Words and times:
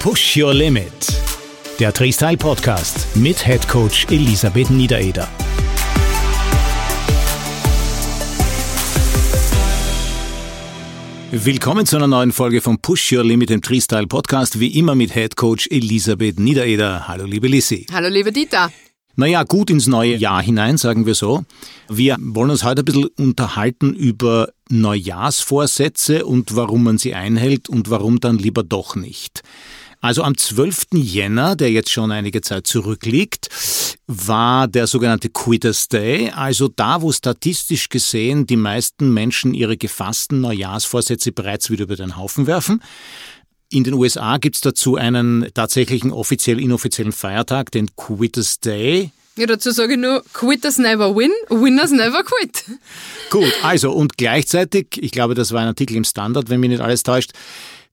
Push 0.00 0.38
Your 0.38 0.54
Limit. 0.54 0.90
Der 1.78 1.92
Freestyle 1.92 2.38
Podcast 2.38 3.14
mit 3.16 3.44
Head 3.44 3.68
Coach 3.68 4.06
Elisabeth 4.08 4.70
Niedereder. 4.70 5.28
Willkommen 11.30 11.84
zu 11.84 11.96
einer 11.96 12.06
neuen 12.06 12.32
Folge 12.32 12.62
vom 12.62 12.78
Push 12.78 13.12
Your 13.12 13.24
Limit 13.24 13.50
im 13.50 13.62
Freestyle 13.62 14.06
Podcast, 14.06 14.58
wie 14.58 14.78
immer 14.78 14.94
mit 14.94 15.12
Head 15.12 15.36
Coach 15.36 15.68
Elisabeth 15.70 16.40
Niedereder. 16.40 17.06
Hallo 17.06 17.26
liebe 17.26 17.48
Lissi. 17.48 17.84
Hallo 17.92 18.08
liebe 18.08 18.32
Dieter. 18.32 18.72
Naja, 19.16 19.42
gut 19.42 19.68
ins 19.68 19.86
neue 19.86 20.16
Jahr 20.16 20.42
hinein, 20.42 20.78
sagen 20.78 21.04
wir 21.04 21.14
so. 21.14 21.44
Wir 21.90 22.16
wollen 22.18 22.48
uns 22.48 22.64
heute 22.64 22.80
ein 22.80 22.84
bisschen 22.86 23.08
unterhalten 23.18 23.92
über 23.92 24.48
Neujahrsvorsätze 24.70 26.24
und 26.24 26.56
warum 26.56 26.84
man 26.84 26.96
sie 26.96 27.14
einhält 27.14 27.68
und 27.68 27.90
warum 27.90 28.18
dann 28.18 28.38
lieber 28.38 28.62
doch 28.62 28.96
nicht. 28.96 29.42
Also 30.00 30.22
am 30.22 30.36
12. 30.36 30.86
Jänner, 30.94 31.56
der 31.56 31.70
jetzt 31.70 31.90
schon 31.90 32.10
einige 32.10 32.40
Zeit 32.40 32.66
zurückliegt, 32.66 33.48
war 34.06 34.66
der 34.66 34.86
sogenannte 34.86 35.28
Quitters 35.28 35.88
Day, 35.88 36.30
also 36.30 36.68
da, 36.68 37.02
wo 37.02 37.12
statistisch 37.12 37.90
gesehen 37.90 38.46
die 38.46 38.56
meisten 38.56 39.12
Menschen 39.12 39.52
ihre 39.52 39.76
gefassten 39.76 40.40
Neujahrsvorsätze 40.40 41.32
bereits 41.32 41.70
wieder 41.70 41.84
über 41.84 41.96
den 41.96 42.16
Haufen 42.16 42.46
werfen. 42.46 42.82
In 43.68 43.84
den 43.84 43.94
USA 43.94 44.38
gibt 44.38 44.56
es 44.56 44.62
dazu 44.62 44.96
einen 44.96 45.46
tatsächlichen 45.54 46.12
offiziell-inoffiziellen 46.12 47.12
Feiertag, 47.12 47.70
den 47.70 47.94
Quitters 47.94 48.58
Day. 48.58 49.10
Ja, 49.36 49.46
dazu 49.46 49.70
sage 49.70 49.92
ich 49.92 49.98
nur, 49.98 50.24
Quitters 50.32 50.78
never 50.78 51.14
win, 51.14 51.30
winners 51.50 51.92
never 51.92 52.24
quit. 52.24 52.64
Gut, 53.30 53.52
also 53.62 53.92
und 53.92 54.16
gleichzeitig, 54.16 54.86
ich 54.96 55.12
glaube, 55.12 55.34
das 55.34 55.52
war 55.52 55.60
ein 55.60 55.68
Artikel 55.68 55.96
im 55.96 56.04
Standard, 56.04 56.48
wenn 56.48 56.58
mich 56.58 56.70
nicht 56.70 56.80
alles 56.80 57.04
täuscht, 57.04 57.32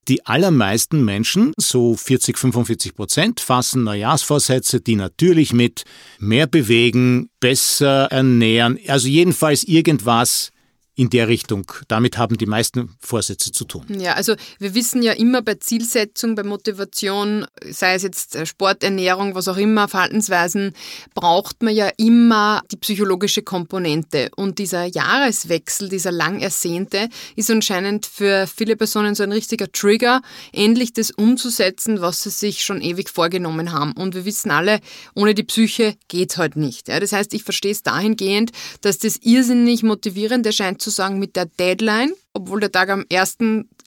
die 0.08 0.26
allermeisten 0.26 1.04
Menschen, 1.04 1.54
so 1.58 1.96
40, 1.96 2.38
45 2.38 2.96
Prozent, 2.96 3.40
fassen 3.40 3.84
Neujahrsvorsätze, 3.84 4.82
die 4.82 4.96
natürlich 4.96 5.54
mit 5.54 5.84
mehr 6.20 6.48
bewegen, 6.48 7.30
besser 7.40 8.06
ernähren, 8.12 8.80
also 8.88 9.08
jedenfalls 9.08 9.64
irgendwas 9.64 10.52
in 10.98 11.12
der 11.12 11.28
Richtung. 11.28 11.72
Damit 11.88 12.18
haben 12.18 12.38
die 12.38 12.48
meisten 12.48 12.98
Vorsätze 13.00 13.52
zu 13.52 13.66
tun. 13.66 13.86
Ja, 14.00 14.14
also 14.14 14.36
wir 14.58 14.74
wissen 14.74 15.04
ja 15.04 15.14
immer 15.14 15.44
bei 15.44 15.54
Zielsetzung, 15.54 16.34
bei 16.34 16.42
Motivation, 16.42 17.46
sei 17.70 17.94
es 17.94 18.02
jetzt 18.02 18.36
äh, 18.36 18.48
Sport, 18.48 18.84
Ernährung, 18.84 19.36
was 19.36 19.48
auch 19.48 19.58
immer, 19.58 19.88
Verhaltensweisen, 19.88 20.74
braucht 21.14 21.62
man 21.62 21.76
ja 21.76 21.92
immer 21.98 22.64
die 22.72 22.78
psychologische 22.78 23.44
Komponente. 23.44 24.32
Und 24.36 24.58
dieser 24.58 24.86
Jahreswechsel, 24.86 25.88
dieser 25.88 26.12
lang 26.12 26.40
ersehnte, 26.40 27.10
ist 27.36 27.52
anscheinend 27.52 28.08
für 28.08 28.48
viele 28.48 28.76
Personen 28.76 29.14
so 29.14 29.22
ein 29.22 29.32
richtiger 29.32 29.72
Trigger, 29.72 30.24
endlich 30.52 30.94
das 30.94 31.12
umzusetzen, 31.12 32.02
was 32.02 32.24
sie 32.24 32.32
sich 32.32 32.66
schon 32.66 32.82
ewig 32.82 33.10
vorgenommen 33.10 33.72
haben. 33.72 33.92
Und 33.92 34.16
wir 34.16 34.26
wissen 34.26 34.50
alle, 34.50 34.80
ohne 35.14 35.36
die 35.36 35.44
Psyche 35.44 35.96
geht's 36.08 36.38
halt 36.38 36.56
nicht. 36.56 36.88
Ja, 36.88 37.00
das 37.00 37.12
heißt, 37.12 37.36
ich 37.36 37.44
verstehe 37.44 37.72
es 37.72 37.84
dahingehend, 37.84 38.52
dass 38.82 38.98
das 38.98 39.18
irrsinnig 39.22 39.84
motivierend 39.84 40.44
erscheint 40.48 40.82
sozusagen 40.88 41.20
mit 41.20 41.36
der 41.36 41.46
Deadline, 41.46 42.14
obwohl 42.34 42.62
der 42.62 42.72
Tag 42.72 42.90
am 42.90 43.06
1. 43.12 43.38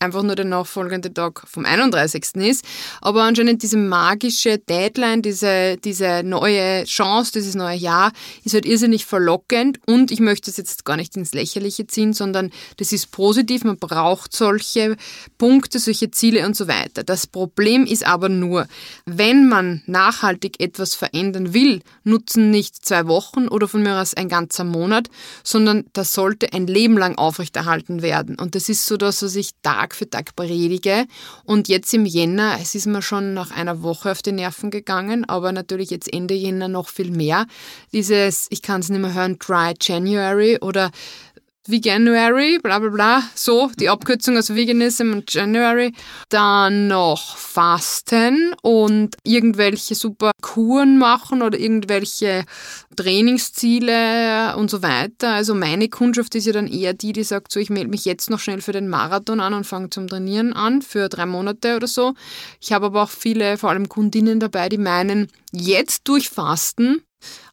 einfach 0.00 0.22
nur 0.22 0.34
der 0.34 0.46
nachfolgende 0.46 1.12
Tag 1.12 1.42
vom 1.46 1.66
31. 1.66 2.36
ist. 2.36 2.64
Aber 3.02 3.22
anscheinend 3.22 3.62
diese 3.62 3.76
magische 3.76 4.58
Deadline, 4.58 5.20
diese, 5.20 5.76
diese 5.76 6.22
neue 6.24 6.84
Chance, 6.84 7.32
dieses 7.32 7.54
neue 7.54 7.76
Jahr 7.76 8.12
ist 8.42 8.54
halt 8.54 8.64
irrsinnig 8.64 9.04
verlockend 9.04 9.78
und 9.86 10.10
ich 10.10 10.20
möchte 10.20 10.50
das 10.50 10.56
jetzt 10.56 10.86
gar 10.86 10.96
nicht 10.96 11.16
ins 11.16 11.34
Lächerliche 11.34 11.86
ziehen, 11.86 12.14
sondern 12.14 12.50
das 12.78 12.92
ist 12.92 13.10
positiv. 13.10 13.64
Man 13.64 13.78
braucht 13.78 14.34
solche 14.34 14.96
Punkte, 15.36 15.78
solche 15.78 16.10
Ziele 16.10 16.46
und 16.46 16.56
so 16.56 16.66
weiter. 16.66 17.04
Das 17.04 17.26
Problem 17.26 17.84
ist 17.84 18.06
aber 18.06 18.30
nur, 18.30 18.66
wenn 19.04 19.48
man 19.48 19.82
nachhaltig 19.86 20.60
etwas 20.60 20.94
verändern 20.94 21.52
will, 21.52 21.82
nutzen 22.04 22.50
nicht 22.50 22.86
zwei 22.86 23.06
Wochen 23.06 23.48
oder 23.48 23.68
von 23.68 23.82
mir 23.82 24.00
aus 24.00 24.14
ein 24.14 24.30
ganzer 24.30 24.64
Monat, 24.64 25.08
sondern 25.44 25.84
das 25.92 26.14
sollte 26.14 26.54
ein 26.54 26.66
Leben 26.66 26.96
lang 26.96 27.18
aufrechterhalten 27.18 28.00
werden. 28.00 28.38
Und 28.38 28.54
das 28.54 28.70
ist 28.70 28.86
so 28.86 28.96
das, 28.96 29.22
was 29.22 29.36
ich 29.36 29.50
Tag 29.90 29.94
für 29.94 30.08
Tag 30.08 30.36
predige. 30.36 31.06
Und 31.44 31.68
jetzt 31.68 31.92
im 31.92 32.06
Jänner, 32.06 32.58
es 32.60 32.74
ist 32.74 32.86
mir 32.86 33.02
schon 33.02 33.34
nach 33.34 33.50
einer 33.50 33.82
Woche 33.82 34.12
auf 34.12 34.22
die 34.22 34.32
Nerven 34.32 34.70
gegangen, 34.70 35.28
aber 35.28 35.52
natürlich 35.52 35.90
jetzt 35.90 36.12
Ende 36.12 36.34
Jänner 36.34 36.68
noch 36.68 36.88
viel 36.88 37.10
mehr. 37.10 37.46
Dieses, 37.92 38.46
ich 38.50 38.62
kann 38.62 38.80
es 38.80 38.88
nicht 38.88 39.00
mehr 39.00 39.14
hören, 39.14 39.38
Dry 39.38 39.74
January 39.80 40.58
oder 40.60 40.90
Veganuary, 41.66 42.58
bla 42.62 42.78
bla 42.78 42.88
bla, 42.88 43.22
so 43.34 43.70
die 43.78 43.90
Abkürzung 43.90 44.38
aus 44.38 44.54
Veganism 44.54 45.12
und 45.12 45.32
January. 45.32 45.92
Dann 46.30 46.88
noch 46.88 47.36
Fasten 47.36 48.54
und 48.62 49.16
irgendwelche 49.24 49.94
super 49.94 50.32
Kuren 50.40 50.96
machen 50.96 51.42
oder 51.42 51.58
irgendwelche 51.58 52.44
Trainingsziele 52.96 54.56
und 54.56 54.70
so 54.70 54.82
weiter. 54.82 55.34
Also 55.34 55.54
meine 55.54 55.88
Kundschaft 55.88 56.34
ist 56.34 56.46
ja 56.46 56.52
dann 56.52 56.66
eher 56.66 56.94
die, 56.94 57.12
die 57.12 57.24
sagt 57.24 57.52
so, 57.52 57.60
ich 57.60 57.68
melde 57.68 57.90
mich 57.90 58.06
jetzt 58.06 58.30
noch 58.30 58.40
schnell 58.40 58.62
für 58.62 58.72
den 58.72 58.88
Marathon 58.88 59.40
an 59.40 59.52
und 59.52 59.64
fange 59.64 59.90
zum 59.90 60.08
Trainieren 60.08 60.54
an 60.54 60.80
für 60.80 61.08
drei 61.08 61.26
Monate 61.26 61.76
oder 61.76 61.86
so. 61.86 62.14
Ich 62.60 62.72
habe 62.72 62.86
aber 62.86 63.02
auch 63.02 63.10
viele, 63.10 63.58
vor 63.58 63.70
allem 63.70 63.88
Kundinnen 63.88 64.40
dabei, 64.40 64.70
die 64.70 64.78
meinen, 64.78 65.28
jetzt 65.52 66.08
durch 66.08 66.30
Fasten 66.30 67.02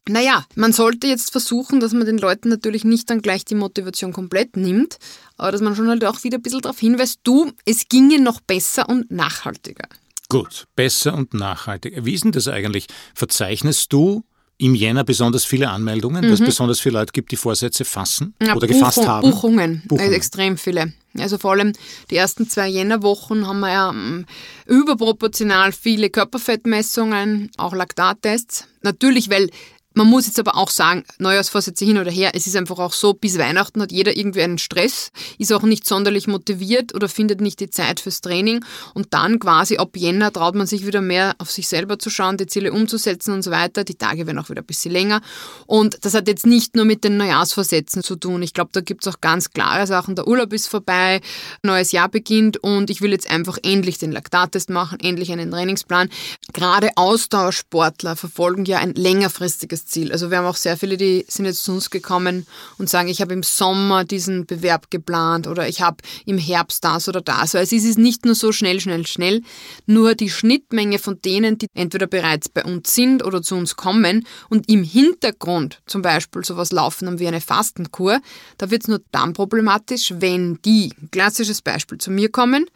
naja, 0.08 0.44
man 0.54 0.72
sollte 0.72 1.06
jetzt 1.06 1.32
versuchen, 1.32 1.80
dass 1.80 1.92
man 1.92 2.06
den 2.06 2.18
Leuten 2.18 2.48
natürlich 2.48 2.84
nicht 2.84 3.10
dann 3.10 3.22
gleich 3.22 3.44
die 3.44 3.54
Motivation 3.54 4.12
komplett 4.12 4.56
nimmt, 4.56 4.98
aber 5.36 5.52
dass 5.52 5.60
man 5.60 5.76
schon 5.76 5.88
halt 5.88 6.04
auch 6.04 6.24
wieder 6.24 6.38
ein 6.38 6.42
bisschen 6.42 6.60
darauf 6.60 6.78
hinweist, 6.78 7.20
du, 7.24 7.52
es 7.64 7.88
ginge 7.88 8.20
noch 8.20 8.40
besser 8.40 8.88
und 8.88 9.10
nachhaltiger. 9.10 9.88
Gut, 10.28 10.66
besser 10.76 11.14
und 11.14 11.32
nachhaltiger. 11.32 12.04
Wie 12.04 12.12
ist 12.12 12.24
denn 12.24 12.32
das 12.32 12.48
eigentlich? 12.48 12.86
Verzeichnest 13.14 13.92
du 13.92 14.24
im 14.58 14.74
Jänner 14.74 15.04
besonders 15.04 15.44
viele 15.44 15.70
Anmeldungen, 15.70 16.24
mhm. 16.24 16.30
dass 16.30 16.40
es 16.40 16.46
besonders 16.46 16.80
viele 16.80 16.98
Leute 16.98 17.12
gibt, 17.12 17.30
die 17.30 17.36
Vorsätze 17.36 17.84
fassen 17.84 18.34
ja, 18.42 18.54
oder 18.56 18.66
Buchung, 18.66 18.80
gefasst 18.80 19.06
haben? 19.06 19.30
Buchungen, 19.30 19.82
Buchungen. 19.86 20.04
Also 20.04 20.16
extrem 20.16 20.58
viele. 20.58 20.92
Also 21.16 21.38
vor 21.38 21.52
allem 21.52 21.72
die 22.10 22.16
ersten 22.16 22.48
zwei 22.48 22.68
Jännerwochen 22.68 23.46
haben 23.46 23.60
wir 23.60 23.72
ja 23.72 23.90
um, 23.90 24.26
überproportional 24.66 25.72
viele 25.72 26.10
Körperfettmessungen, 26.10 27.50
auch 27.56 27.72
Laktattests. 27.72 28.66
Natürlich, 28.82 29.30
weil 29.30 29.48
man 29.98 30.06
muss 30.06 30.26
jetzt 30.26 30.38
aber 30.38 30.56
auch 30.56 30.70
sagen, 30.70 31.02
Neujahrsvorsätze 31.18 31.84
hin 31.84 31.98
oder 31.98 32.10
her, 32.12 32.30
es 32.32 32.46
ist 32.46 32.54
einfach 32.54 32.78
auch 32.78 32.92
so, 32.92 33.14
bis 33.14 33.36
Weihnachten 33.36 33.82
hat 33.82 33.90
jeder 33.90 34.16
irgendwie 34.16 34.42
einen 34.42 34.58
Stress, 34.58 35.10
ist 35.38 35.52
auch 35.52 35.62
nicht 35.62 35.84
sonderlich 35.84 36.28
motiviert 36.28 36.94
oder 36.94 37.08
findet 37.08 37.40
nicht 37.40 37.58
die 37.58 37.68
Zeit 37.68 37.98
fürs 37.98 38.20
Training 38.20 38.64
und 38.94 39.08
dann 39.10 39.40
quasi 39.40 39.76
ab 39.76 39.96
Jänner 39.96 40.32
traut 40.32 40.54
man 40.54 40.68
sich 40.68 40.86
wieder 40.86 41.00
mehr 41.00 41.34
auf 41.38 41.50
sich 41.50 41.66
selber 41.66 41.98
zu 41.98 42.10
schauen, 42.10 42.36
die 42.36 42.46
Ziele 42.46 42.72
umzusetzen 42.72 43.34
und 43.34 43.42
so 43.42 43.50
weiter. 43.50 43.82
Die 43.82 43.96
Tage 43.96 44.28
werden 44.28 44.38
auch 44.38 44.50
wieder 44.50 44.62
ein 44.62 44.66
bisschen 44.66 44.92
länger 44.92 45.20
und 45.66 46.04
das 46.04 46.14
hat 46.14 46.28
jetzt 46.28 46.46
nicht 46.46 46.76
nur 46.76 46.84
mit 46.84 47.02
den 47.02 47.16
Neujahrsvorsätzen 47.16 48.04
zu 48.04 48.14
tun. 48.14 48.40
Ich 48.42 48.54
glaube, 48.54 48.70
da 48.72 48.80
gibt 48.80 49.04
es 49.04 49.12
auch 49.12 49.20
ganz 49.20 49.50
klare 49.50 49.88
Sachen. 49.88 50.14
Der 50.14 50.28
Urlaub 50.28 50.52
ist 50.52 50.68
vorbei, 50.68 51.20
neues 51.64 51.90
Jahr 51.90 52.08
beginnt 52.08 52.58
und 52.58 52.88
ich 52.88 53.00
will 53.00 53.10
jetzt 53.10 53.28
einfach 53.28 53.58
endlich 53.64 53.98
den 53.98 54.12
Laktattest 54.12 54.70
machen, 54.70 55.00
endlich 55.00 55.32
einen 55.32 55.50
Trainingsplan. 55.50 56.08
Gerade 56.52 56.90
Ausdauersportler 56.94 58.14
verfolgen 58.14 58.64
ja 58.64 58.78
ein 58.78 58.94
längerfristiges 58.94 59.87
Ziel. 59.88 60.12
Also 60.12 60.30
wir 60.30 60.38
haben 60.38 60.46
auch 60.46 60.56
sehr 60.56 60.76
viele, 60.76 60.96
die 60.96 61.24
sind 61.28 61.44
jetzt 61.44 61.64
zu 61.64 61.72
uns 61.72 61.90
gekommen 61.90 62.46
und 62.78 62.88
sagen, 62.88 63.08
ich 63.08 63.20
habe 63.20 63.34
im 63.34 63.42
Sommer 63.42 64.04
diesen 64.04 64.46
Bewerb 64.46 64.90
geplant 64.90 65.46
oder 65.46 65.68
ich 65.68 65.80
habe 65.80 65.96
im 66.26 66.38
Herbst 66.38 66.84
das 66.84 67.08
oder 67.08 67.20
das. 67.20 67.54
Also 67.54 67.76
es 67.76 67.84
ist 67.84 67.98
nicht 67.98 68.24
nur 68.24 68.34
so 68.34 68.52
schnell, 68.52 68.80
schnell, 68.80 69.06
schnell, 69.06 69.42
nur 69.86 70.14
die 70.14 70.30
Schnittmenge 70.30 70.98
von 70.98 71.20
denen, 71.22 71.58
die 71.58 71.66
entweder 71.74 72.06
bereits 72.06 72.48
bei 72.48 72.64
uns 72.64 72.94
sind 72.94 73.24
oder 73.24 73.42
zu 73.42 73.56
uns 73.56 73.76
kommen 73.76 74.26
und 74.48 74.68
im 74.68 74.82
Hintergrund 74.82 75.80
zum 75.86 76.02
Beispiel 76.02 76.44
sowas 76.44 76.72
laufen 76.72 77.08
haben 77.08 77.18
wie 77.18 77.28
eine 77.28 77.40
Fastenkur, 77.40 78.20
da 78.58 78.70
wird 78.70 78.82
es 78.82 78.88
nur 78.88 79.00
dann 79.12 79.32
problematisch, 79.32 80.14
wenn 80.18 80.60
die, 80.64 80.92
klassisches 81.10 81.62
Beispiel, 81.62 81.98
zu 81.98 82.10
mir 82.10 82.30
kommen, 82.30 82.66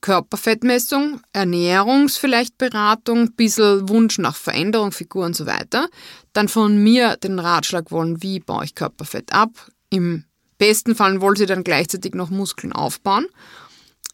Körperfettmessung, 0.00 1.20
Ernährungs 1.32 2.16
vielleicht 2.16 2.58
Beratung, 2.58 3.32
bisschen 3.32 3.88
Wunsch 3.88 4.18
nach 4.18 4.36
Veränderung, 4.36 4.92
Figur 4.92 5.26
und 5.26 5.36
so 5.36 5.46
weiter. 5.46 5.88
Dann 6.32 6.48
von 6.48 6.82
mir 6.82 7.16
den 7.16 7.38
Ratschlag 7.38 7.90
wollen, 7.90 8.22
wie 8.22 8.40
baue 8.40 8.64
ich 8.64 8.74
Körperfett 8.74 9.32
ab. 9.32 9.50
Im 9.90 10.24
besten 10.58 10.94
Fall 10.94 11.20
wollen 11.20 11.36
sie 11.36 11.46
dann 11.46 11.64
gleichzeitig 11.64 12.14
noch 12.14 12.30
Muskeln 12.30 12.72
aufbauen, 12.72 13.26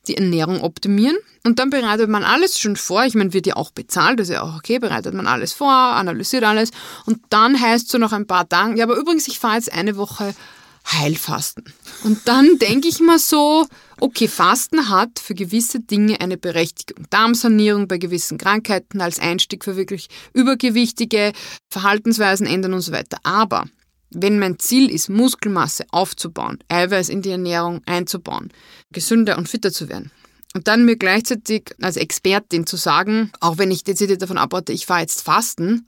die 0.09 0.17
Ernährung 0.17 0.63
optimieren 0.63 1.17
und 1.45 1.59
dann 1.59 1.71
bereitet 1.71 2.09
man 2.09 2.25
alles 2.25 2.59
schon 2.59 2.77
vor. 2.77 3.05
Ich 3.05 3.15
meine, 3.15 3.33
wird 3.33 3.47
ja 3.47 3.57
auch 3.57 3.71
bezahlt, 3.71 4.19
das 4.19 4.29
ist 4.29 4.35
ja 4.35 4.43
auch 4.43 4.57
okay, 4.57 4.79
bereitet 4.79 5.15
man 5.15 5.27
alles 5.27 5.53
vor, 5.53 5.73
analysiert 5.73 6.45
alles 6.45 6.71
und 7.07 7.21
dann 7.31 7.61
heißt 7.61 7.89
so 7.89 7.99
nach 7.99 8.13
ein 8.13 8.27
paar 8.27 8.49
Tagen, 8.49 8.77
ja, 8.77 8.85
aber 8.85 8.97
übrigens, 8.97 9.29
ich 9.29 9.39
fahre 9.39 9.57
jetzt 9.57 9.73
eine 9.73 9.97
Woche 9.97 10.35
Heilfasten. 10.91 11.65
Und 12.05 12.21
dann 12.27 12.59
denke 12.59 12.89
ich 12.89 13.01
mal 13.01 13.19
so, 13.19 13.67
okay, 14.01 14.29
Fasten 14.29 14.89
hat 14.89 15.19
für 15.19 15.35
gewisse 15.35 15.81
Dinge 15.81 16.21
eine 16.21 16.37
Berechtigung. 16.37 17.07
Darmsanierung 17.11 17.89
bei 17.89 17.99
gewissen 17.99 18.39
Krankheiten 18.39 19.01
als 19.01 19.19
Einstieg 19.19 19.65
für 19.65 19.77
wirklich 19.77 20.09
übergewichtige 20.33 21.33
Verhaltensweisen 21.71 22.47
ändern 22.47 22.75
und 22.75 22.81
so 22.81 22.93
weiter. 22.93 23.19
Aber 23.23 23.67
wenn 24.11 24.39
mein 24.39 24.59
Ziel 24.59 24.91
ist, 24.91 25.09
Muskelmasse 25.09 25.85
aufzubauen, 25.91 26.59
Eiweiß 26.69 27.09
in 27.09 27.23
die 27.23 27.31
Ernährung 27.31 27.81
einzubauen, 27.87 28.53
gesünder 28.93 29.39
und 29.39 29.49
fitter 29.49 29.73
zu 29.73 29.89
werden, 29.89 30.11
Und 30.55 30.69
dann 30.69 30.85
mir 30.85 30.97
gleichzeitig 30.97 31.75
als 31.81 31.97
Expertin 31.97 32.67
zu 32.67 32.77
sagen, 32.77 33.33
auch 33.41 33.57
wenn 33.57 33.71
ich 33.71 33.85
dezidiert 33.85 34.21
davon 34.21 34.37
abrate, 34.37 34.73
ich 34.73 34.85
fahre 34.85 35.01
jetzt 35.01 35.23
Fasten, 35.23 35.87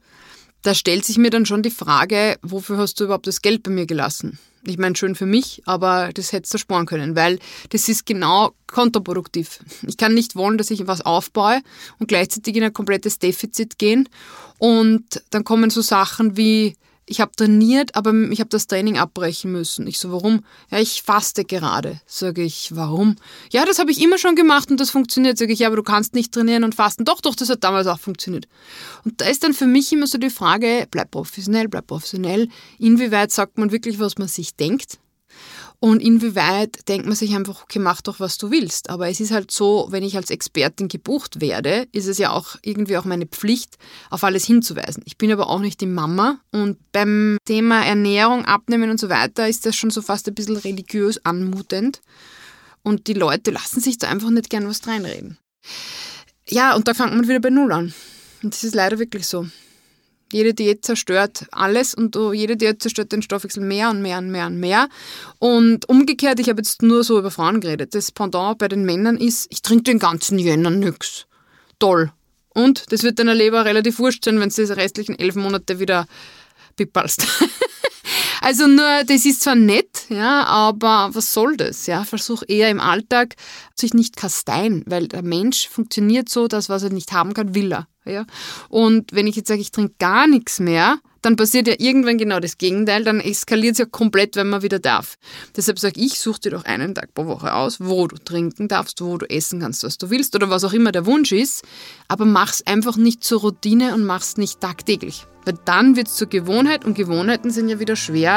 da 0.65 0.73
stellt 0.73 1.05
sich 1.05 1.17
mir 1.17 1.29
dann 1.29 1.45
schon 1.45 1.61
die 1.61 1.69
Frage, 1.69 2.37
wofür 2.41 2.77
hast 2.77 2.99
du 2.99 3.05
überhaupt 3.05 3.27
das 3.27 3.41
Geld 3.41 3.61
bei 3.61 3.71
mir 3.71 3.85
gelassen? 3.85 4.39
Ich 4.63 4.79
meine, 4.79 4.95
schön 4.95 5.13
für 5.13 5.27
mich, 5.27 5.61
aber 5.65 6.09
das 6.11 6.31
hättest 6.31 6.55
du 6.55 6.57
sparen 6.57 6.87
können, 6.87 7.15
weil 7.15 7.37
das 7.69 7.87
ist 7.87 8.07
genau 8.07 8.51
kontraproduktiv. 8.65 9.59
Ich 9.87 9.95
kann 9.95 10.15
nicht 10.15 10.35
wollen, 10.35 10.57
dass 10.57 10.71
ich 10.71 10.87
was 10.87 11.01
aufbaue 11.01 11.61
und 11.99 12.07
gleichzeitig 12.07 12.55
in 12.55 12.63
ein 12.63 12.73
komplettes 12.73 13.19
Defizit 13.19 13.77
gehen. 13.77 14.09
Und 14.57 15.21
dann 15.29 15.43
kommen 15.43 15.69
so 15.69 15.81
Sachen 15.81 16.35
wie, 16.35 16.75
ich 17.07 17.21
habe 17.21 17.31
trainiert, 17.35 17.95
aber 17.95 18.13
ich 18.31 18.39
habe 18.39 18.49
das 18.49 18.67
Training 18.67 18.97
abbrechen 18.97 19.51
müssen. 19.51 19.85
Ich 19.87 19.99
so, 19.99 20.11
warum? 20.11 20.43
Ja, 20.71 20.79
ich 20.79 21.03
faste 21.03 21.45
gerade. 21.45 22.01
Sage 22.05 22.41
ich, 22.41 22.75
warum? 22.75 23.15
Ja, 23.51 23.65
das 23.65 23.79
habe 23.79 23.91
ich 23.91 24.01
immer 24.01 24.17
schon 24.17 24.35
gemacht 24.35 24.71
und 24.71 24.79
das 24.79 24.89
funktioniert. 24.89 25.37
Sage 25.37 25.53
ich, 25.53 25.59
ja, 25.59 25.67
aber 25.67 25.75
du 25.75 25.83
kannst 25.83 26.15
nicht 26.15 26.33
trainieren 26.33 26.63
und 26.63 26.73
fasten. 26.73 27.05
Doch, 27.05 27.21
doch, 27.21 27.35
das 27.35 27.49
hat 27.49 27.63
damals 27.63 27.87
auch 27.87 27.99
funktioniert. 27.99 28.47
Und 29.03 29.21
da 29.21 29.25
ist 29.25 29.43
dann 29.43 29.53
für 29.53 29.67
mich 29.67 29.91
immer 29.93 30.07
so 30.07 30.17
die 30.17 30.29
Frage, 30.29 30.87
bleib 30.89 31.11
professionell, 31.11 31.67
bleib 31.67 31.87
professionell. 31.87 32.49
Inwieweit 32.79 33.31
sagt 33.31 33.57
man 33.57 33.71
wirklich, 33.71 33.99
was 33.99 34.17
man 34.17 34.27
sich 34.27 34.55
denkt? 34.55 34.97
Und 35.85 36.01
inwieweit 36.01 36.87
denkt 36.87 37.05
man 37.05 37.15
sich 37.15 37.35
einfach, 37.35 37.61
okay, 37.61 37.77
mach 37.77 38.01
doch, 38.01 38.19
was 38.19 38.39
du 38.39 38.49
willst. 38.49 38.89
Aber 38.89 39.07
es 39.07 39.19
ist 39.19 39.29
halt 39.29 39.51
so, 39.51 39.85
wenn 39.91 40.01
ich 40.01 40.15
als 40.15 40.31
Expertin 40.31 40.87
gebucht 40.87 41.41
werde, 41.41 41.87
ist 41.91 42.07
es 42.07 42.17
ja 42.17 42.31
auch 42.31 42.55
irgendwie 42.63 42.97
auch 42.97 43.05
meine 43.05 43.27
Pflicht, 43.27 43.77
auf 44.09 44.23
alles 44.23 44.45
hinzuweisen. 44.45 45.03
Ich 45.05 45.19
bin 45.19 45.31
aber 45.31 45.47
auch 45.47 45.59
nicht 45.59 45.79
die 45.81 45.85
Mama. 45.85 46.39
Und 46.51 46.79
beim 46.91 47.37
Thema 47.45 47.85
Ernährung, 47.85 48.45
Abnehmen 48.45 48.89
und 48.89 48.99
so 48.99 49.09
weiter 49.09 49.47
ist 49.47 49.67
das 49.67 49.75
schon 49.75 49.91
so 49.91 50.01
fast 50.01 50.27
ein 50.27 50.33
bisschen 50.33 50.57
religiös 50.57 51.23
anmutend. 51.23 52.01
Und 52.81 53.05
die 53.05 53.13
Leute 53.13 53.51
lassen 53.51 53.79
sich 53.79 53.99
da 53.99 54.09
einfach 54.09 54.31
nicht 54.31 54.49
gern 54.49 54.67
was 54.67 54.87
reinreden. 54.87 55.37
Ja, 56.49 56.75
und 56.75 56.87
da 56.87 56.95
fängt 56.95 57.13
man 57.13 57.27
wieder 57.27 57.39
bei 57.39 57.51
Null 57.51 57.71
an. 57.71 57.93
Und 58.41 58.55
das 58.55 58.63
ist 58.63 58.73
leider 58.73 58.97
wirklich 58.97 59.27
so. 59.27 59.45
Jede 60.31 60.53
Diät 60.53 60.83
zerstört 60.83 61.45
alles 61.51 61.93
und 61.93 62.17
jede 62.33 62.57
Diät 62.57 62.81
zerstört 62.81 63.11
den 63.11 63.21
Stoffwechsel 63.21 63.63
mehr 63.63 63.89
und 63.89 64.01
mehr 64.01 64.17
und 64.17 64.31
mehr 64.31 64.47
und 64.47 64.59
mehr. 64.59 64.89
Und 65.39 65.87
umgekehrt, 65.87 66.39
ich 66.39 66.49
habe 66.49 66.61
jetzt 66.61 66.81
nur 66.81 67.03
so 67.03 67.19
über 67.19 67.31
Frauen 67.31 67.61
geredet. 67.61 67.93
Das 67.93 68.11
Pendant 68.11 68.57
bei 68.57 68.67
den 68.67 68.85
Männern 68.85 69.17
ist, 69.17 69.47
ich 69.51 69.61
trinke 69.61 69.83
den 69.83 69.99
ganzen 69.99 70.39
Jänner 70.39 70.71
nix. 70.71 71.27
Toll. 71.79 72.11
Und 72.49 72.91
das 72.91 73.03
wird 73.03 73.19
deiner 73.19 73.35
Leber 73.35 73.65
relativ 73.65 73.99
wurscht 73.99 74.25
sein, 74.25 74.39
wenn 74.39 74.49
du 74.49 74.55
diese 74.55 74.77
restlichen 74.77 75.17
elf 75.19 75.35
Monate 75.35 75.79
wieder 75.79 76.07
pippalst. 76.75 77.27
also 78.45 78.67
nur, 78.67 79.03
das 79.07 79.25
ist 79.25 79.41
zwar 79.41 79.55
nett, 79.55 80.05
ja, 80.09 80.43
aber 80.43 81.09
was 81.13 81.33
soll 81.33 81.57
das? 81.57 81.87
Ja, 81.87 82.03
versuch 82.03 82.43
eher 82.47 82.69
im 82.69 82.79
Alltag 82.79 83.37
sich 83.73 83.95
nicht 83.95 84.17
kasteien, 84.17 84.83
weil 84.85 85.07
der 85.07 85.23
Mensch 85.23 85.67
funktioniert 85.67 86.29
so, 86.29 86.47
dass 86.47 86.69
was 86.69 86.83
er 86.83 86.91
nicht 86.91 87.11
haben 87.11 87.33
kann, 87.33 87.55
will 87.55 87.73
er. 87.73 87.87
Ja? 88.05 88.27
Und 88.69 89.13
wenn 89.13 89.25
ich 89.25 89.35
jetzt 89.35 89.47
sage, 89.47 89.61
ich 89.61 89.71
trinke 89.71 89.95
gar 89.97 90.27
nichts 90.27 90.59
mehr, 90.59 90.99
dann 91.23 91.37
passiert 91.37 91.67
ja 91.67 91.73
irgendwann 91.79 92.19
genau 92.19 92.39
das 92.39 92.59
Gegenteil, 92.59 93.03
dann 93.03 93.19
eskaliert 93.19 93.73
es 93.73 93.79
ja 93.79 93.85
komplett, 93.85 94.35
wenn 94.35 94.47
man 94.47 94.61
wieder 94.61 94.77
darf. 94.77 95.15
Deshalb 95.55 95.79
sage 95.79 95.99
ich, 95.99 96.19
such 96.19 96.37
dir 96.37 96.51
doch 96.51 96.65
einen 96.65 96.93
Tag 96.93 97.15
pro 97.15 97.25
Woche 97.25 97.51
aus, 97.55 97.79
wo 97.79 98.05
du 98.05 98.17
trinken 98.17 98.67
darfst, 98.67 99.01
wo 99.01 99.17
du 99.17 99.27
essen 99.27 99.59
kannst, 99.59 99.83
was 99.83 99.97
du 99.97 100.11
willst 100.11 100.35
oder 100.35 100.51
was 100.51 100.63
auch 100.63 100.73
immer 100.73 100.91
der 100.91 101.07
Wunsch 101.07 101.31
ist, 101.31 101.63
aber 102.07 102.25
mach's 102.25 102.61
einfach 102.67 102.95
nicht 102.95 103.23
zur 103.23 103.41
Routine 103.41 103.95
und 103.95 104.05
mach's 104.05 104.37
nicht 104.37 104.59
tagtäglich. 104.59 105.25
Weil 105.45 105.57
dann 105.65 105.95
wird 105.95 106.07
es 106.07 106.15
zur 106.15 106.27
Gewohnheit 106.27 106.85
und 106.85 106.95
Gewohnheiten 106.95 107.51
sind 107.51 107.69
ja 107.69 107.79
wieder 107.79 107.95
schwer 107.95 108.34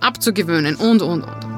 abzugewöhnen 0.00 0.76
und, 0.76 1.02
und, 1.02 1.22
und. 1.22 1.57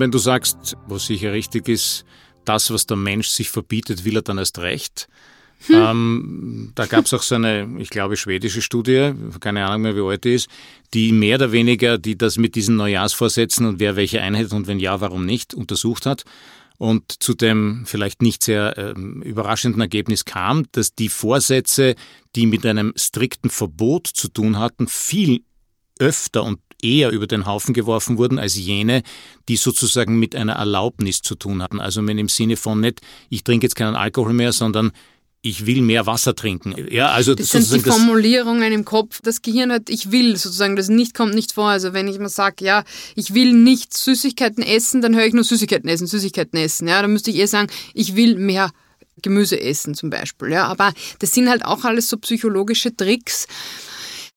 Und 0.00 0.04
wenn 0.04 0.12
du 0.12 0.18
sagst, 0.18 0.78
was 0.86 1.04
sicher 1.04 1.34
richtig 1.34 1.68
ist, 1.68 2.06
das, 2.46 2.70
was 2.70 2.86
der 2.86 2.96
Mensch 2.96 3.28
sich 3.28 3.50
verbietet, 3.50 4.06
will 4.06 4.16
er 4.16 4.22
dann 4.22 4.38
erst 4.38 4.58
recht. 4.58 5.08
Hm. 5.66 5.74
Ähm, 5.76 6.72
da 6.74 6.86
gab 6.86 7.04
es 7.04 7.12
auch 7.12 7.20
so 7.20 7.34
eine, 7.34 7.68
ich 7.78 7.90
glaube, 7.90 8.16
schwedische 8.16 8.62
Studie, 8.62 9.12
keine 9.40 9.66
Ahnung 9.66 9.82
mehr, 9.82 9.96
wie 9.96 10.00
alt 10.00 10.24
die 10.24 10.32
ist, 10.32 10.48
die 10.94 11.12
mehr 11.12 11.36
oder 11.36 11.52
weniger, 11.52 11.98
die 11.98 12.16
das 12.16 12.38
mit 12.38 12.54
diesen 12.54 12.76
Neujahrsvorsätzen 12.76 13.66
und 13.66 13.78
wer 13.78 13.94
welche 13.94 14.22
Einheit 14.22 14.50
und 14.54 14.68
wenn 14.68 14.78
ja, 14.78 15.02
warum 15.02 15.26
nicht, 15.26 15.52
untersucht 15.52 16.06
hat 16.06 16.24
und 16.78 17.22
zu 17.22 17.34
dem 17.34 17.82
vielleicht 17.84 18.22
nicht 18.22 18.42
sehr 18.42 18.78
äh, 18.78 18.92
überraschenden 18.92 19.82
Ergebnis 19.82 20.24
kam, 20.24 20.64
dass 20.72 20.94
die 20.94 21.10
Vorsätze, 21.10 21.94
die 22.36 22.46
mit 22.46 22.64
einem 22.64 22.94
strikten 22.96 23.50
Verbot 23.50 24.06
zu 24.06 24.28
tun 24.28 24.58
hatten, 24.58 24.88
viel 24.88 25.42
öfter 25.98 26.42
und 26.42 26.58
eher 26.82 27.10
über 27.10 27.26
den 27.26 27.46
Haufen 27.46 27.74
geworfen 27.74 28.18
wurden 28.18 28.38
als 28.38 28.56
jene, 28.56 29.02
die 29.48 29.56
sozusagen 29.56 30.18
mit 30.18 30.34
einer 30.34 30.54
Erlaubnis 30.54 31.22
zu 31.22 31.34
tun 31.34 31.62
hatten. 31.62 31.80
Also 31.80 32.06
wenn 32.06 32.18
im 32.18 32.28
Sinne 32.28 32.56
von 32.56 32.80
nicht, 32.80 33.00
ich 33.28 33.44
trinke 33.44 33.66
jetzt 33.66 33.76
keinen 33.76 33.96
Alkohol 33.96 34.32
mehr, 34.32 34.52
sondern 34.52 34.92
ich 35.42 35.64
will 35.64 35.80
mehr 35.80 36.06
Wasser 36.06 36.34
trinken. 36.34 36.74
Ja, 36.90 37.12
also 37.12 37.34
das 37.34 37.50
sind 37.50 37.72
die 37.72 37.80
Formulierungen 37.80 38.72
im 38.72 38.84
Kopf. 38.84 39.20
Das 39.22 39.40
Gehirn 39.40 39.72
hat, 39.72 39.88
ich 39.88 40.12
will 40.12 40.36
sozusagen, 40.36 40.76
das 40.76 40.88
nicht 40.88 41.14
kommt 41.14 41.34
nicht 41.34 41.52
vor. 41.52 41.68
Also 41.68 41.94
wenn 41.94 42.08
ich 42.08 42.18
mal 42.18 42.28
sage, 42.28 42.64
ja, 42.64 42.84
ich 43.14 43.32
will 43.32 43.52
nicht 43.54 43.96
Süßigkeiten 43.96 44.62
essen, 44.62 45.00
dann 45.00 45.16
höre 45.16 45.24
ich 45.24 45.32
nur 45.32 45.44
Süßigkeiten 45.44 45.88
essen, 45.88 46.06
Süßigkeiten 46.06 46.58
essen. 46.58 46.88
Ja, 46.88 47.00
dann 47.00 47.12
müsste 47.12 47.30
ich 47.30 47.36
eher 47.36 47.48
sagen, 47.48 47.70
ich 47.94 48.16
will 48.16 48.36
mehr 48.36 48.70
Gemüse 49.22 49.60
essen 49.60 49.94
zum 49.94 50.10
Beispiel. 50.10 50.50
Ja, 50.50 50.66
aber 50.66 50.92
das 51.20 51.32
sind 51.32 51.48
halt 51.48 51.64
auch 51.64 51.84
alles 51.84 52.08
so 52.08 52.18
psychologische 52.18 52.94
Tricks. 52.94 53.46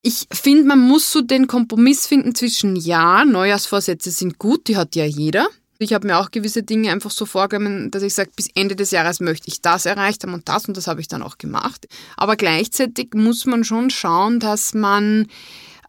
Ich 0.06 0.26
finde, 0.30 0.64
man 0.64 0.80
muss 0.80 1.10
so 1.10 1.22
den 1.22 1.46
Kompromiss 1.46 2.06
finden 2.06 2.34
zwischen 2.34 2.76
ja, 2.76 3.24
Neujahrsvorsätze 3.24 4.10
sind 4.10 4.38
gut, 4.38 4.68
die 4.68 4.76
hat 4.76 4.96
ja 4.96 5.06
jeder. 5.06 5.48
Ich 5.78 5.94
habe 5.94 6.06
mir 6.06 6.18
auch 6.18 6.30
gewisse 6.30 6.62
Dinge 6.62 6.92
einfach 6.92 7.10
so 7.10 7.24
vorgenommen, 7.24 7.90
dass 7.90 8.02
ich 8.02 8.12
sage, 8.12 8.30
bis 8.36 8.50
Ende 8.54 8.76
des 8.76 8.90
Jahres 8.90 9.20
möchte 9.20 9.48
ich 9.48 9.62
das 9.62 9.86
erreicht 9.86 10.22
haben 10.22 10.34
und 10.34 10.46
das 10.46 10.66
und 10.66 10.76
das 10.76 10.88
habe 10.88 11.00
ich 11.00 11.08
dann 11.08 11.22
auch 11.22 11.38
gemacht. 11.38 11.88
Aber 12.18 12.36
gleichzeitig 12.36 13.14
muss 13.14 13.46
man 13.46 13.64
schon 13.64 13.88
schauen, 13.88 14.40
dass 14.40 14.74
man 14.74 15.26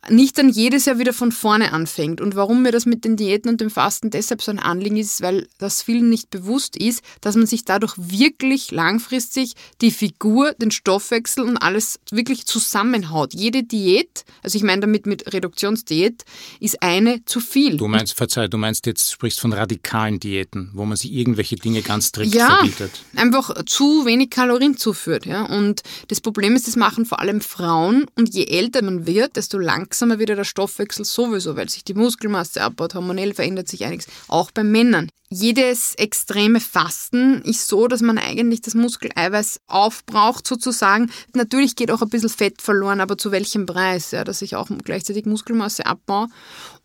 nicht 0.10 0.38
dann 0.38 0.50
jedes 0.50 0.86
Jahr 0.86 1.00
wieder 1.00 1.14
von 1.14 1.32
vorne 1.32 1.74
anfängt. 1.74 2.22
Und 2.22 2.36
warum 2.36 2.62
mir 2.62 2.72
das 2.72 2.86
mit 2.86 3.06
den 3.06 3.16
Diäten 3.16 3.50
und 3.50 3.62
dem 3.62 3.70
Fasten 3.70 4.10
deshalb 4.10 4.42
so 4.42 4.52
ein 4.52 4.60
Anliegen 4.60 4.98
ist, 4.98 5.22
weil 5.22 5.48
das 5.58 5.82
vielen 5.82 6.10
nicht 6.10 6.30
bewusst 6.30 6.78
ist, 6.78 7.02
dass 7.22 7.36
man 7.36 7.48
sich 7.48 7.66
dadurch 7.66 7.94
wirklich 7.98 8.72
langfristig 8.72 9.54
die 9.82 9.92
Figur, 9.92 10.54
den 10.54 10.72
Stoffwechsel 10.72 11.44
und 11.44 11.58
alles 11.58 12.00
wirklich 12.12 12.46
zusammenhaut. 12.46 13.34
Jede 13.34 13.64
Diät, 13.64 14.26
also 14.44 14.58
ich 14.58 14.64
meine 14.64 14.82
damit 14.82 15.06
mit 15.06 15.34
Reduktionsdiät, 15.34 16.24
ist 16.60 16.84
eine 16.84 17.26
zu 17.26 17.40
viel. 17.40 17.78
Du 17.78 17.88
meinst, 17.88 18.16
verzeih, 18.16 18.48
du 18.48 18.58
meinst 18.58 18.86
jetzt, 18.86 19.12
sprichst 19.12 19.40
von 19.40 19.54
radikalen 19.54 20.20
Diäten, 20.20 20.70
wo 20.74 20.86
man 20.86 20.98
sich 20.98 21.14
irgendwelche 21.14 21.56
Dinge 21.56 21.82
ganz 21.82 22.08
strikt 22.08 22.36
ja, 22.36 22.58
verbietet. 22.58 23.04
einfach 23.16 23.66
zu 23.66 24.06
wenig 24.06 24.30
Kalorien 24.30 24.78
zuführt. 24.78 25.26
Ja? 25.26 25.44
Und 25.44 25.82
das 26.10 26.22
Problem 26.22 26.56
ist, 26.56 26.68
das 26.68 26.76
machen 26.76 27.06
vor 27.06 27.20
allem 27.20 27.42
Frauen 27.42 28.06
und 28.16 28.34
je 28.34 28.46
älter 28.46 28.84
man 28.84 29.08
wird, 29.08 29.36
desto 29.36 29.58
langsamer 29.58 29.95
langsamer 29.96 30.20
wieder 30.20 30.36
der 30.36 30.44
Stoffwechsel 30.44 31.06
sowieso, 31.06 31.56
weil 31.56 31.70
sich 31.70 31.86
die 31.86 31.94
Muskelmasse 31.94 32.62
abbaut, 32.62 32.96
hormonell 32.96 33.34
verändert 33.34 33.70
sich 33.70 33.86
einiges, 33.86 34.08
auch 34.28 34.52
bei 34.52 34.62
Männern. 34.64 35.10
Jedes 35.38 35.96
extreme 35.96 36.62
Fasten 36.62 37.42
ist 37.42 37.68
so, 37.68 37.90
dass 37.90 38.00
man 38.00 38.18
eigentlich 38.18 38.62
das 38.62 38.74
Muskeleiweiß 38.74 39.60
aufbraucht 39.68 40.48
sozusagen. 40.48 41.12
Natürlich 41.34 41.76
geht 41.76 41.92
auch 41.92 42.02
ein 42.02 42.08
bisschen 42.08 42.30
Fett 42.30 42.62
verloren, 42.62 43.02
aber 43.02 43.18
zu 43.18 43.34
welchem 43.34 43.66
Preis? 43.66 44.12
Ja, 44.12 44.24
dass 44.24 44.42
ich 44.42 44.56
auch 44.56 44.70
gleichzeitig 44.86 45.26
Muskelmasse 45.26 45.86
abbaue. 45.88 46.30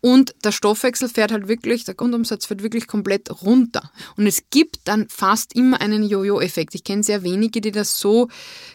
Und 0.01 0.35
der 0.43 0.51
Stoffwechsel 0.51 1.07
fährt 1.07 1.31
halt 1.31 1.47
wirklich, 1.47 1.85
der 1.85 1.93
Grundumsatz 1.93 2.47
fährt 2.47 2.61
wirklich 2.61 2.87
komplett 2.87 3.29
runter. 3.43 3.89
Und 4.17 4.27
es 4.27 4.49
gibt 4.49 4.79
dann 4.83 5.07
fast 5.07 5.55
immer 5.55 5.79
einen 5.79 6.03
Jojo-Effekt. 6.03 6.75
Ich 6.75 6.83
kenne 6.83 7.03
sehr 7.03 7.23
wenige, 7.23 7.61
die 7.61 7.71
das 7.71 7.99
so 7.99 8.27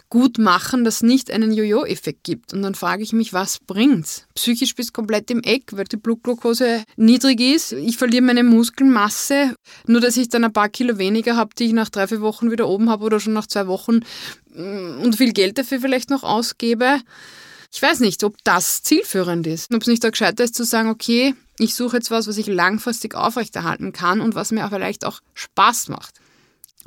gut 0.09 0.39
machen, 0.39 0.85
dass 0.85 0.97
es 0.97 1.03
nicht 1.03 1.31
einen 1.31 1.53
Jojo-Effekt 1.53 2.25
gibt. 2.25 2.55
Und 2.55 2.63
dann 2.63 2.77
frage 2.77 3.03
ich 3.03 3.13
mich, 3.13 3.33
was 3.33 3.59
bringt's? 3.59 4.27
Psychisch 4.37 4.75
bist 4.75 4.95
komplett 4.95 5.31
im 5.31 5.43
Eck, 5.43 5.73
weil 5.73 5.85
die 5.85 5.97
Blutglucose 5.97 6.85
niedrig 6.97 7.41
ist. 7.41 7.73
Ich 7.73 7.97
verliere 7.97 8.23
meine 8.23 8.45
Muskelmasse, 8.45 9.55
nur 9.87 10.01
dass 10.01 10.17
ich 10.17 10.29
dann 10.29 10.45
ein 10.45 10.53
paar 10.53 10.69
Kilo 10.69 10.99
weniger 10.99 11.37
habe, 11.37 11.55
die 11.59 11.67
ich 11.67 11.73
nach 11.73 11.89
drei, 11.89 12.07
vier 12.07 12.21
Wochen 12.21 12.51
wieder 12.51 12.69
oben 12.69 12.91
habe 12.91 13.05
oder 13.05 13.21
schon 13.21 13.33
nach 13.33 13.47
zwei 13.47 13.67
Wochen 13.67 14.01
mm, 14.55 15.01
und 15.03 15.17
viel 15.17 15.33
Geld 15.33 15.59
dafür 15.59 15.81
vielleicht 15.81 16.11
noch 16.11 16.23
ausgebe. 16.23 17.01
Ich 17.73 17.83
weiß 17.83 18.01
nicht, 18.01 18.25
ob 18.25 18.37
das 18.45 18.83
zielführend 18.83 19.47
ist. 19.47 19.75
Ob 19.75 19.83
es 19.83 19.89
nicht 19.89 20.05
auch 20.07 20.11
gescheiter 20.11 20.45
ist 20.45 20.55
zu 20.55 20.65
sagen, 20.65 20.89
okay, 20.89 21.35
ich 21.59 21.75
suche 21.75 21.97
jetzt 21.97 22.11
was, 22.11 22.27
was 22.27 22.39
ich 22.39 22.47
langfristig 22.47 23.15
aufrechterhalten 23.15 23.93
kann 23.93 24.21
und 24.21 24.35
was 24.35 24.53
mir 24.53 24.69
vielleicht 24.69 25.05
auch 25.05 25.21
Spaß 25.35 25.89
macht. 25.89 26.15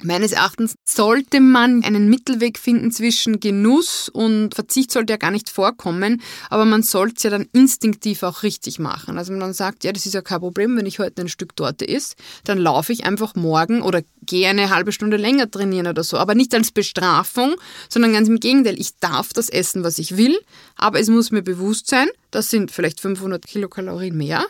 Meines 0.03 0.31
Erachtens 0.31 0.75
sollte 0.85 1.41
man 1.41 1.83
einen 1.83 2.09
Mittelweg 2.09 2.57
finden 2.57 2.91
zwischen 2.91 3.39
Genuss 3.39 4.09
und 4.09 4.55
Verzicht 4.55 4.91
sollte 4.91 5.13
ja 5.13 5.17
gar 5.17 5.31
nicht 5.31 5.49
vorkommen, 5.49 6.21
aber 6.49 6.65
man 6.65 6.83
sollte 6.83 7.15
es 7.17 7.23
ja 7.23 7.29
dann 7.29 7.47
instinktiv 7.53 8.23
auch 8.23 8.43
richtig 8.43 8.79
machen. 8.79 9.17
Also 9.17 9.33
man 9.33 9.53
sagt, 9.53 9.83
ja, 9.83 9.91
das 9.91 10.05
ist 10.05 10.13
ja 10.13 10.21
kein 10.21 10.39
Problem, 10.39 10.77
wenn 10.77 10.85
ich 10.85 10.99
heute 10.99 11.21
ein 11.21 11.29
Stück 11.29 11.55
Torte 11.55 11.85
isst, 11.85 12.15
dann 12.45 12.57
laufe 12.57 12.93
ich 12.93 13.05
einfach 13.05 13.35
morgen 13.35 13.81
oder 13.81 14.01
gehe 14.25 14.47
eine 14.47 14.69
halbe 14.69 14.91
Stunde 14.91 15.17
länger 15.17 15.49
trainieren 15.49 15.87
oder 15.87 16.03
so, 16.03 16.17
aber 16.17 16.35
nicht 16.35 16.53
als 16.53 16.71
Bestrafung, 16.71 17.55
sondern 17.89 18.13
ganz 18.13 18.29
im 18.29 18.39
Gegenteil, 18.39 18.79
ich 18.79 18.99
darf 18.99 19.33
das 19.33 19.49
essen, 19.49 19.83
was 19.83 19.99
ich 19.99 20.17
will, 20.17 20.39
aber 20.75 20.99
es 20.99 21.09
muss 21.09 21.31
mir 21.31 21.41
bewusst 21.41 21.87
sein, 21.87 22.07
das 22.31 22.49
sind 22.49 22.71
vielleicht 22.71 22.99
500 23.01 23.45
Kilokalorien 23.45 24.15
mehr 24.15 24.45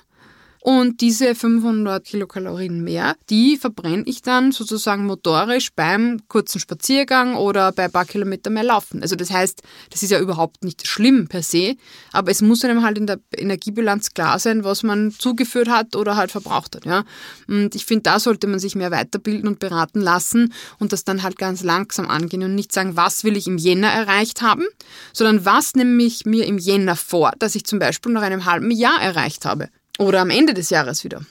und 0.61 0.99
diese 0.99 1.35
500 1.35 2.03
Kilokalorien 2.03 2.83
mehr, 2.83 3.15
die 3.29 3.57
verbrenne 3.57 4.03
ich 4.05 4.21
dann 4.21 4.51
sozusagen 4.51 5.05
motorisch 5.05 5.69
beim 5.73 6.19
kurzen 6.27 6.59
Spaziergang 6.59 7.35
oder 7.35 7.71
bei 7.71 7.85
ein 7.85 7.91
paar 7.91 8.05
Kilometer 8.05 8.49
mehr 8.49 8.63
Laufen. 8.63 9.01
Also 9.01 9.15
das 9.15 9.31
heißt, 9.31 9.61
das 9.89 10.03
ist 10.03 10.09
ja 10.09 10.19
überhaupt 10.19 10.63
nicht 10.63 10.85
schlimm 10.85 11.27
per 11.27 11.43
se, 11.43 11.75
aber 12.11 12.31
es 12.31 12.41
muss 12.41 12.65
einem 12.65 12.83
halt 12.83 12.97
in 12.97 13.07
der 13.07 13.19
Energiebilanz 13.35 14.13
klar 14.13 14.37
sein, 14.37 14.65
was 14.65 14.83
man 14.83 15.11
zugeführt 15.11 15.69
hat 15.69 15.95
oder 15.95 16.17
halt 16.17 16.31
verbraucht 16.31 16.75
hat. 16.75 16.85
Ja? 16.85 17.05
Und 17.47 17.73
ich 17.73 17.85
finde, 17.85 18.03
da 18.03 18.19
sollte 18.19 18.47
man 18.47 18.59
sich 18.59 18.75
mehr 18.75 18.91
weiterbilden 18.91 19.47
und 19.47 19.59
beraten 19.59 20.01
lassen 20.01 20.53
und 20.77 20.91
das 20.91 21.05
dann 21.05 21.23
halt 21.23 21.37
ganz 21.37 21.63
langsam 21.63 22.09
angehen 22.09 22.43
und 22.43 22.55
nicht 22.55 22.73
sagen, 22.73 22.97
was 22.97 23.23
will 23.23 23.37
ich 23.37 23.47
im 23.47 23.57
Jänner 23.57 23.87
erreicht 23.87 24.41
haben, 24.41 24.65
sondern 25.13 25.45
was 25.45 25.75
nehme 25.75 26.03
ich 26.03 26.25
mir 26.25 26.45
im 26.45 26.57
Jänner 26.57 26.97
vor, 26.97 27.31
dass 27.39 27.55
ich 27.55 27.63
zum 27.63 27.79
Beispiel 27.79 28.11
nach 28.11 28.23
einem 28.23 28.43
halben 28.43 28.71
Jahr 28.71 29.01
erreicht 29.01 29.45
habe. 29.45 29.69
Oder 29.99 30.21
am 30.21 30.29
Ende 30.29 30.53
des 30.53 30.69
Jahres 30.69 31.03
wieder. 31.03 31.21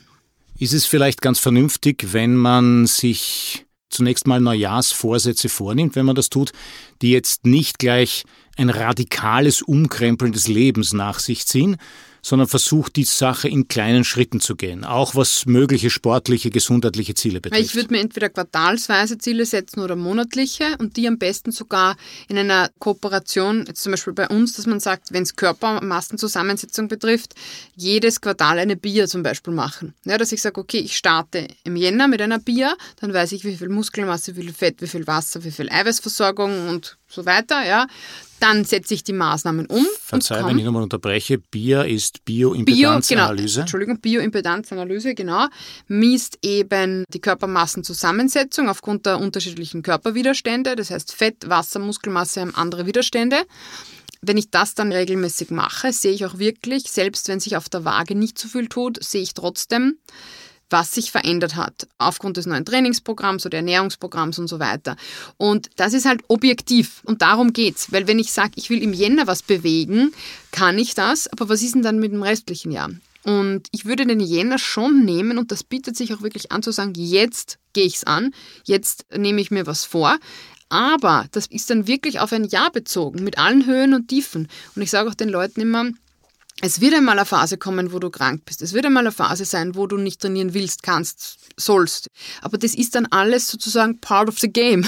Ist 0.59 0.75
es 0.75 0.85
vielleicht 0.85 1.23
ganz 1.23 1.39
vernünftig, 1.39 2.13
wenn 2.13 2.37
man 2.37 2.87
sich 2.87 3.65
zunächst 3.89 4.27
mal 4.27 4.41
Neujahrsvorsätze 4.41 5.49
vornimmt, 5.49 5.97
wenn 5.97 6.05
man 6.05 6.15
das 6.15 6.29
tut, 6.29 6.53
die 7.01 7.11
jetzt 7.11 7.47
nicht 7.47 7.79
gleich 7.79 8.25
ein 8.59 8.69
radikales 8.69 9.63
Umkrempeln 9.63 10.33
des 10.33 10.49
Lebens 10.49 10.93
nach 10.93 11.19
sich 11.19 11.47
ziehen, 11.47 11.79
sondern 12.29 12.47
versucht, 12.47 12.97
die 12.97 13.05
Sache 13.05 13.49
in 13.49 13.69
kleinen 13.69 14.05
Schritten 14.05 14.41
zu 14.41 14.55
gehen, 14.55 14.85
auch 14.85 15.15
was 15.15 15.47
mögliche 15.47 15.89
sportliche, 15.89 16.51
gesundheitliche 16.51 17.15
Ziele 17.15 17.41
betrifft. 17.41 17.65
Ich 17.65 17.75
würde 17.75 17.95
mir 17.95 18.01
entweder 18.01 18.29
quartalsweise 18.29 19.17
Ziele 19.17 19.47
setzen 19.47 19.81
oder 19.81 19.97
monatliche 19.97 20.77
und 20.79 20.99
die 20.99 21.09
am 21.09 21.19
besten 21.19 21.53
sogar 21.53 21.97
in 22.29 22.37
einer 22.37 22.71
Kooperation, 22.81 23.65
jetzt 23.67 23.83
zum 23.83 23.93
Beispiel 23.93 24.13
bei 24.13 24.29
uns, 24.29 24.55
dass 24.55 24.67
man 24.67 24.79
sagt, 24.79 25.11
wenn 25.11 25.23
es 25.23 25.37
Körpermassenzusammensetzung 25.37 26.89
betrifft, 26.89 27.35
jedes 27.75 28.21
Quartal 28.21 28.59
eine 28.59 28.77
Bier 28.77 29.09
zum 29.09 29.23
Beispiel 29.23 29.55
machen. 29.55 29.95
Ja, 30.05 30.19
dass 30.19 30.31
ich 30.31 30.43
sage, 30.43 30.61
okay, 30.61 30.81
ich 30.81 30.99
starte 30.99 31.49
im 31.65 31.77
Jänner 31.77 32.09
mit 32.09 32.21
einer 32.21 32.39
Bier, 32.39 32.77
dann 33.01 33.15
weiß 33.15 33.33
ich, 33.33 33.45
wie 33.45 33.57
viel 33.57 33.71
Muskelmasse, 33.71 34.37
wie 34.37 34.43
viel 34.43 34.53
Fett, 34.53 34.83
wie 34.83 34.87
viel 34.87 35.07
Wasser, 35.07 35.45
wie 35.45 35.51
viel 35.51 35.71
Eiweißversorgung 35.71 36.69
und 36.69 36.99
so 37.09 37.27
weiter, 37.27 37.67
ja. 37.67 37.87
Dann 38.41 38.65
setze 38.65 38.95
ich 38.95 39.03
die 39.03 39.13
Maßnahmen 39.13 39.67
um. 39.67 39.85
Verzeih, 40.01 40.47
wenn 40.47 40.59
ich 40.59 40.65
nochmal 40.65 40.85
unterbreche. 40.85 41.39
BIA 41.39 41.83
ist 41.83 42.25
Bioimpedanzanalyse. 42.25 43.43
Bio, 43.43 43.53
genau, 43.53 43.61
Entschuldigung, 43.63 44.01
Bioimpedanzanalyse, 44.01 45.15
genau. 45.15 45.47
Misst 45.89 46.39
eben 46.43 47.05
die 47.13 47.21
Körpermassenzusammensetzung 47.21 48.69
aufgrund 48.69 49.07
der 49.07 49.19
unterschiedlichen 49.19 49.83
Körperwiderstände. 49.83 50.77
Das 50.77 50.91
heißt, 50.91 51.13
Fett, 51.13 51.49
Wasser, 51.49 51.81
Muskelmasse 51.81 52.43
haben 52.43 52.55
andere 52.55 52.87
Widerstände. 52.87 53.39
Wenn 54.21 54.37
ich 54.37 54.51
das 54.51 54.75
dann 54.75 54.93
regelmäßig 54.93 55.51
mache, 55.51 55.93
sehe 55.93 56.13
ich 56.13 56.25
auch 56.25 56.39
wirklich, 56.39 56.85
selbst 56.85 57.29
wenn 57.29 57.41
sich 57.41 57.57
auf 57.57 57.69
der 57.69 57.85
Waage 57.85 58.15
nicht 58.15 58.39
so 58.39 58.49
viel 58.49 58.69
tut, 58.69 59.03
sehe 59.03 59.23
ich 59.23 59.35
trotzdem, 59.35 59.99
was 60.71 60.93
sich 60.93 61.11
verändert 61.11 61.57
hat 61.57 61.89
aufgrund 61.99 62.37
des 62.37 62.47
neuen 62.47 62.65
Trainingsprogramms 62.65 63.47
oder 63.47 63.59
Ernährungsprogramms 63.59 64.39
und 64.39 64.49
so 64.49 64.59
weiter. 64.59 64.97
Und 65.37 65.71
das 65.77 65.95
ist 65.95 66.07
halt 66.07 66.23
objektiv 66.29 67.03
und 67.05 67.23
darum 67.23 67.53
geht's, 67.53 67.93
weil 67.93 68.07
wenn 68.07 68.19
ich 68.19 68.33
sage, 68.33 68.53
ich 68.57 68.71
will 68.71 68.83
im 68.83 68.93
Jänner 68.93 69.27
was 69.27 69.43
bewegen, 69.43 70.13
kann 70.51 70.79
ich 70.79 70.95
das, 70.95 71.29
aber 71.29 71.49
was 71.49 71.63
ist 71.63 71.75
denn 71.75 71.83
dann 71.83 71.99
mit 71.99 72.13
dem 72.13 72.23
restlichen 72.23 72.73
Jahr? 72.73 72.91
Und 73.25 73.69
ich 73.73 73.85
würde 73.85 74.07
den 74.07 74.21
Jänner 74.21 74.59
schon 74.59 75.05
nehmen 75.05 75.39
und 75.39 75.53
das 75.53 75.65
bietet 75.65 75.97
sich 75.97 76.15
auch 76.15 76.23
wirklich 76.23 76.53
an 76.53 76.63
zu 76.63 76.71
sagen, 76.71 76.95
jetzt 76.97 77.59
gehe 77.73 77.85
ich 77.85 77.97
es 77.97 78.05
an, 78.05 78.33
jetzt 78.65 79.07
nehme 79.15 79.41
ich 79.41 79.51
mir 79.51 79.67
was 79.67 79.85
vor. 79.85 80.19
Aber 80.71 81.27
das 81.33 81.47
ist 81.47 81.71
dann 81.71 81.87
wirklich 81.87 82.21
auf 82.21 82.33
ein 82.33 82.45
Jahr 82.45 82.71
bezogen, 82.71 83.25
mit 83.25 83.39
allen 83.39 83.67
Höhen 83.67 83.95
und 83.95 84.09
Tiefen. 84.09 84.49
Und 84.75 84.83
ich 84.83 84.91
sage 84.91 85.09
auch 85.09 85.15
den 85.15 85.31
Leuten 85.31 85.61
immer, 85.61 85.91
es 86.61 86.81
wird 86.81 86.95
einmal 86.95 87.17
eine 87.17 87.27
Phase 87.27 87.57
kommen, 87.57 87.93
wo 87.93 88.01
du 88.01 88.11
krank 88.11 88.43
bist. 88.45 88.63
Es 88.63 88.73
wird 88.73 88.85
einmal 88.85 89.05
eine 89.05 89.13
Phase 89.13 89.45
sein, 89.45 89.77
wo 89.77 89.87
du 89.87 89.97
nicht 89.97 90.21
trainieren 90.21 90.55
willst, 90.55 90.83
kannst, 90.83 91.39
sollst. 91.57 92.09
Aber 92.43 92.59
das 92.59 92.75
ist 92.75 92.97
dann 92.97 93.07
alles 93.07 93.49
sozusagen 93.49 94.01
part 94.01 94.29
of 94.29 94.41
the 94.41 94.53
game. 94.53 94.85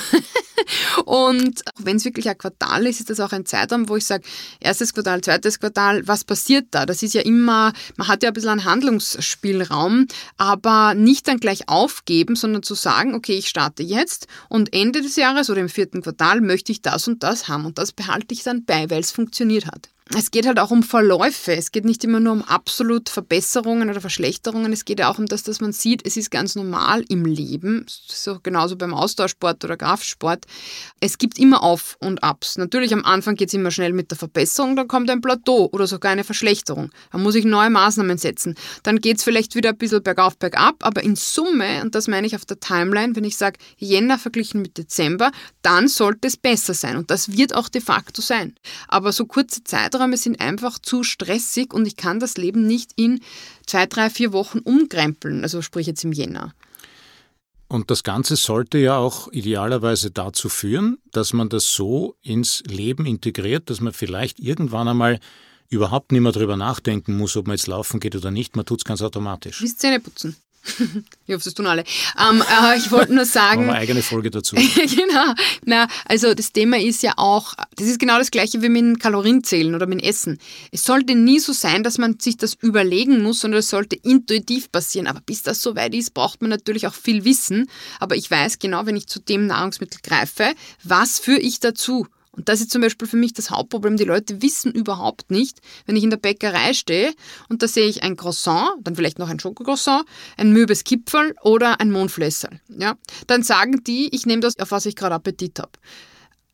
und 1.04 1.62
wenn 1.78 1.96
es 1.96 2.04
wirklich 2.04 2.28
ein 2.28 2.36
Quartal 2.36 2.86
ist, 2.86 2.98
ist 2.98 3.10
das 3.10 3.20
auch 3.20 3.30
ein 3.30 3.46
Zeitraum, 3.46 3.88
wo 3.88 3.94
ich 3.94 4.04
sage, 4.04 4.24
erstes 4.58 4.92
Quartal, 4.92 5.20
zweites 5.20 5.60
Quartal, 5.60 6.06
was 6.08 6.24
passiert 6.24 6.66
da? 6.72 6.86
Das 6.86 7.04
ist 7.04 7.14
ja 7.14 7.22
immer, 7.22 7.72
man 7.96 8.08
hat 8.08 8.24
ja 8.24 8.30
ein 8.30 8.34
bisschen 8.34 8.50
einen 8.50 8.64
Handlungsspielraum, 8.64 10.08
aber 10.38 10.94
nicht 10.94 11.28
dann 11.28 11.38
gleich 11.38 11.68
aufgeben, 11.68 12.34
sondern 12.34 12.64
zu 12.64 12.74
sagen, 12.74 13.14
okay, 13.14 13.38
ich 13.38 13.48
starte 13.48 13.84
jetzt 13.84 14.26
und 14.48 14.72
Ende 14.72 15.02
des 15.02 15.14
Jahres 15.14 15.50
oder 15.50 15.60
im 15.60 15.68
vierten 15.68 16.02
Quartal 16.02 16.40
möchte 16.40 16.72
ich 16.72 16.82
das 16.82 17.06
und 17.06 17.22
das 17.22 17.46
haben 17.46 17.64
und 17.64 17.78
das 17.78 17.92
behalte 17.92 18.34
ich 18.34 18.42
dann 18.42 18.64
bei, 18.64 18.90
weil 18.90 19.00
es 19.00 19.12
funktioniert 19.12 19.66
hat 19.66 19.88
es 20.16 20.32
geht 20.32 20.44
halt 20.46 20.58
auch 20.58 20.72
um 20.72 20.82
Verläufe. 20.82 21.52
Es 21.52 21.70
geht 21.70 21.84
nicht 21.84 22.02
immer 22.02 22.18
nur 22.18 22.32
um 22.32 22.42
absolut 22.42 23.08
Verbesserungen 23.08 23.88
oder 23.90 24.00
Verschlechterungen. 24.00 24.72
Es 24.72 24.84
geht 24.84 25.00
auch 25.02 25.18
um 25.18 25.26
das, 25.26 25.44
dass 25.44 25.60
man 25.60 25.72
sieht, 25.72 26.04
es 26.04 26.16
ist 26.16 26.32
ganz 26.32 26.56
normal 26.56 27.04
im 27.08 27.24
Leben, 27.24 27.86
so 27.86 28.40
genauso 28.42 28.76
beim 28.76 28.92
Austauschsport 28.92 29.64
oder 29.64 29.76
Kraftsport. 29.76 30.46
Es 30.98 31.18
gibt 31.18 31.38
immer 31.38 31.62
Auf 31.62 31.96
und 32.00 32.24
Abs. 32.24 32.58
Natürlich 32.58 32.92
am 32.92 33.04
Anfang 33.04 33.36
geht 33.36 33.48
es 33.48 33.54
immer 33.54 33.70
schnell 33.70 33.92
mit 33.92 34.10
der 34.10 34.18
Verbesserung, 34.18 34.74
dann 34.74 34.88
kommt 34.88 35.08
ein 35.10 35.20
Plateau 35.20 35.68
oder 35.70 35.86
sogar 35.86 36.10
eine 36.10 36.24
Verschlechterung. 36.24 36.90
Dann 37.12 37.22
muss 37.22 37.36
ich 37.36 37.44
neue 37.44 37.70
Maßnahmen 37.70 38.18
setzen. 38.18 38.56
Dann 38.82 39.00
geht 39.00 39.18
es 39.18 39.24
vielleicht 39.24 39.54
wieder 39.54 39.70
ein 39.70 39.78
bisschen 39.78 40.02
bergauf, 40.02 40.36
bergab, 40.36 40.76
aber 40.80 41.04
in 41.04 41.14
Summe, 41.14 41.82
und 41.82 41.94
das 41.94 42.08
meine 42.08 42.26
ich 42.26 42.34
auf 42.34 42.44
der 42.44 42.58
Timeline, 42.58 43.14
wenn 43.14 43.24
ich 43.24 43.36
sage 43.36 43.60
Jänner 43.76 44.18
verglichen 44.18 44.60
mit 44.60 44.76
Dezember, 44.76 45.30
dann 45.62 45.86
sollte 45.86 46.26
es 46.26 46.36
besser 46.36 46.74
sein. 46.74 46.96
Und 46.96 47.12
das 47.12 47.30
wird 47.36 47.54
auch 47.54 47.68
de 47.68 47.80
facto 47.80 48.22
sein. 48.22 48.56
Aber 48.88 49.12
so 49.12 49.26
kurze 49.26 49.62
Zeit 49.62 49.99
Zeiträume 50.00 50.16
sind 50.16 50.40
einfach 50.40 50.78
zu 50.78 51.04
stressig 51.04 51.74
und 51.74 51.86
ich 51.86 51.94
kann 51.94 52.20
das 52.20 52.38
Leben 52.38 52.66
nicht 52.66 52.92
in 52.96 53.20
zwei, 53.66 53.84
drei, 53.84 54.08
vier 54.08 54.32
Wochen 54.32 54.60
umkrempeln, 54.60 55.42
also 55.42 55.60
sprich 55.60 55.86
jetzt 55.86 56.04
im 56.04 56.12
Jänner. 56.12 56.54
Und 57.68 57.90
das 57.90 58.02
Ganze 58.02 58.36
sollte 58.36 58.78
ja 58.78 58.96
auch 58.96 59.30
idealerweise 59.30 60.10
dazu 60.10 60.48
führen, 60.48 60.96
dass 61.12 61.34
man 61.34 61.50
das 61.50 61.74
so 61.74 62.16
ins 62.22 62.62
Leben 62.66 63.04
integriert, 63.04 63.68
dass 63.68 63.82
man 63.82 63.92
vielleicht 63.92 64.40
irgendwann 64.40 64.88
einmal 64.88 65.20
überhaupt 65.68 66.12
nicht 66.12 66.22
mehr 66.22 66.32
darüber 66.32 66.56
nachdenken 66.56 67.18
muss, 67.18 67.36
ob 67.36 67.46
man 67.46 67.58
jetzt 67.58 67.66
laufen 67.66 68.00
geht 68.00 68.16
oder 68.16 68.30
nicht. 68.30 68.56
Man 68.56 68.64
tut 68.64 68.80
es 68.80 68.84
ganz 68.84 69.02
automatisch. 69.02 69.60
Wie 69.60 69.76
Zähne 69.76 70.00
putzen. 70.00 70.34
ich 71.26 71.34
hoffe, 71.34 71.44
das 71.44 71.54
tun 71.54 71.66
alle. 71.66 71.84
Ähm, 72.18 72.42
äh, 72.42 72.76
ich 72.76 72.90
wollte 72.90 73.14
nur 73.14 73.24
sagen. 73.24 73.66
Machen 73.66 73.74
wir 73.74 73.80
eigene 73.80 74.02
Folge 74.02 74.30
dazu. 74.30 74.56
genau. 74.74 75.34
Na, 75.64 75.88
also 76.06 76.34
das 76.34 76.52
Thema 76.52 76.78
ist 76.78 77.02
ja 77.02 77.14
auch, 77.16 77.54
das 77.76 77.86
ist 77.86 77.98
genau 77.98 78.18
das 78.18 78.30
gleiche 78.30 78.62
wie 78.62 78.68
mit 78.68 78.82
den 78.82 78.98
Kalorienzählen 78.98 79.74
oder 79.74 79.86
mit 79.86 80.00
dem 80.00 80.08
Essen. 80.08 80.38
Es 80.70 80.84
sollte 80.84 81.14
nie 81.14 81.38
so 81.38 81.52
sein, 81.52 81.82
dass 81.82 81.98
man 81.98 82.20
sich 82.20 82.36
das 82.36 82.54
überlegen 82.54 83.22
muss, 83.22 83.40
sondern 83.40 83.60
es 83.60 83.70
sollte 83.70 83.96
intuitiv 83.96 84.70
passieren. 84.70 85.06
Aber 85.06 85.20
bis 85.20 85.42
das 85.42 85.62
soweit 85.62 85.94
ist, 85.94 86.14
braucht 86.14 86.42
man 86.42 86.50
natürlich 86.50 86.86
auch 86.86 86.94
viel 86.94 87.24
Wissen. 87.24 87.68
Aber 87.98 88.16
ich 88.16 88.30
weiß 88.30 88.58
genau, 88.58 88.86
wenn 88.86 88.96
ich 88.96 89.06
zu 89.06 89.20
dem 89.20 89.46
Nahrungsmittel 89.46 90.00
greife, 90.02 90.52
was 90.84 91.18
führe 91.18 91.40
ich 91.40 91.60
dazu? 91.60 92.06
Und 92.40 92.48
das 92.48 92.62
ist 92.62 92.70
zum 92.70 92.80
Beispiel 92.80 93.06
für 93.06 93.18
mich 93.18 93.34
das 93.34 93.50
Hauptproblem. 93.50 93.98
Die 93.98 94.04
Leute 94.04 94.40
wissen 94.40 94.72
überhaupt 94.72 95.30
nicht, 95.30 95.60
wenn 95.84 95.94
ich 95.94 96.02
in 96.04 96.08
der 96.08 96.16
Bäckerei 96.16 96.72
stehe 96.72 97.12
und 97.50 97.62
da 97.62 97.68
sehe 97.68 97.86
ich 97.86 98.02
ein 98.02 98.16
Croissant, 98.16 98.78
dann 98.80 98.96
vielleicht 98.96 99.18
noch 99.18 99.28
ein 99.28 99.38
Schokocroissant, 99.38 100.06
ein 100.38 100.50
mürbes 100.50 100.84
Kipferl 100.84 101.34
oder 101.42 101.82
ein 101.82 101.90
Mondflässerl. 101.90 102.58
Ja? 102.78 102.96
Dann 103.26 103.42
sagen 103.42 103.84
die, 103.84 104.08
ich 104.14 104.24
nehme 104.24 104.40
das, 104.40 104.58
auf 104.58 104.70
was 104.70 104.86
ich 104.86 104.96
gerade 104.96 105.16
Appetit 105.16 105.58
habe. 105.58 105.72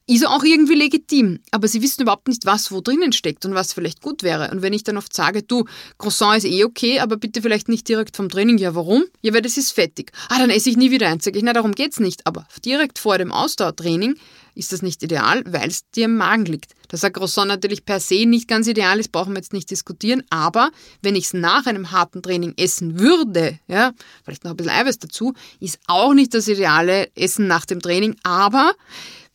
Ist 0.09 0.27
auch 0.27 0.43
irgendwie 0.43 0.75
legitim, 0.75 1.39
aber 1.53 1.69
sie 1.69 1.83
wissen 1.83 2.03
überhaupt 2.03 2.27
nicht, 2.27 2.47
was 2.47 2.73
wo 2.73 2.81
drinnen 2.81 3.13
steckt 3.13 3.45
und 3.45 3.55
was 3.55 3.73
vielleicht 3.73 4.03
gut 4.03 4.25
wäre. 4.25 4.51
Und 4.51 4.63
wenn 4.63 4.73
ich 4.73 4.83
dann 4.83 4.97
oft 4.97 5.15
sage, 5.15 5.45
du, 5.45 5.67
Croissant 5.99 6.39
ist 6.39 6.47
eh 6.47 6.65
okay, 6.65 6.99
aber 6.99 7.17
bitte 7.17 7.43
vielleicht 7.43 7.69
nicht 7.69 7.89
direkt 7.89 8.17
vom 8.17 8.29
Training, 8.29 8.59
ja 8.59 8.75
warum? 8.75 9.05
Ja, 9.23 9.35
weil 9.35 9.43
das 9.43 9.57
ist 9.57 9.71
fettig. 9.71 10.11
Ah, 10.31 10.39
dann 10.41 10.51
esse 10.51 10.69
ich 10.69 10.77
nie 10.77 10.91
wieder 10.91 11.09
eins. 11.09 11.25
Sag 11.25 11.37
ich, 11.37 11.45
na, 11.45 11.53
darum 11.53 11.73
geht's 11.73 12.01
nicht. 12.01 12.27
Aber 12.27 12.49
direkt 12.65 12.99
vor 12.99 13.19
dem 13.19 13.31
Ausdauertraining 13.31 14.17
ist 14.57 14.73
das 14.73 14.83
nicht 14.83 15.03
ideal, 15.03 15.43
weil 15.47 15.69
es 15.69 15.89
dir 15.91 16.07
im 16.07 16.17
Magen 16.17 16.47
liegt. 16.47 16.73
Dass 16.89 17.05
ein 17.05 17.13
Croissant 17.13 17.49
natürlich 17.49 17.85
per 17.85 18.01
se 18.01 18.27
nicht 18.27 18.49
ganz 18.49 18.67
ideal 18.67 18.99
ist, 18.99 19.13
brauchen 19.13 19.33
wir 19.33 19.39
jetzt 19.39 19.53
nicht 19.53 19.71
diskutieren. 19.71 20.23
Aber 20.31 20.71
wenn 21.03 21.17
ich 21.17 21.27
es 21.27 21.35
nach 21.35 21.67
einem 21.67 21.91
harten 21.91 22.23
Training 22.23 22.55
essen 22.57 22.99
würde, 22.99 23.59
ja, 23.69 23.93
vielleicht 24.25 24.45
noch 24.45 24.53
ein 24.53 24.57
bisschen 24.57 24.73
Eiweiß 24.73 24.99
dazu, 24.99 25.35
ist 25.61 25.79
auch 25.87 26.15
nicht 26.15 26.35
das 26.35 26.49
ideale 26.49 27.09
Essen 27.15 27.47
nach 27.47 27.67
dem 27.67 27.81
Training. 27.81 28.17
Aber 28.23 28.73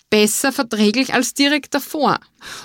besser 0.10 0.52
verträglich 0.52 1.14
als 1.14 1.34
direkt 1.34 1.74
davor. 1.74 2.20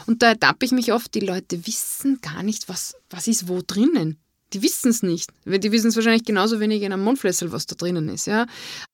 Und 0.06 0.22
da 0.22 0.28
ertappe 0.28 0.66
ich 0.66 0.72
mich 0.72 0.92
oft, 0.92 1.14
die 1.14 1.20
Leute 1.20 1.66
wissen 1.66 2.20
gar 2.20 2.42
nicht, 2.42 2.68
was, 2.68 2.94
was 3.10 3.28
ist 3.28 3.48
wo 3.48 3.62
drinnen. 3.66 4.18
Die 4.52 4.62
wissen 4.62 4.90
es 4.90 5.02
nicht. 5.02 5.30
Die 5.44 5.72
wissen 5.72 5.88
es 5.88 5.96
wahrscheinlich 5.96 6.24
genauso 6.24 6.60
wenig 6.60 6.82
in 6.82 6.92
einem 6.92 7.02
Mondflessel, 7.02 7.50
was 7.50 7.66
da 7.66 7.74
drinnen 7.74 8.08
ist. 8.08 8.28
Ja? 8.28 8.46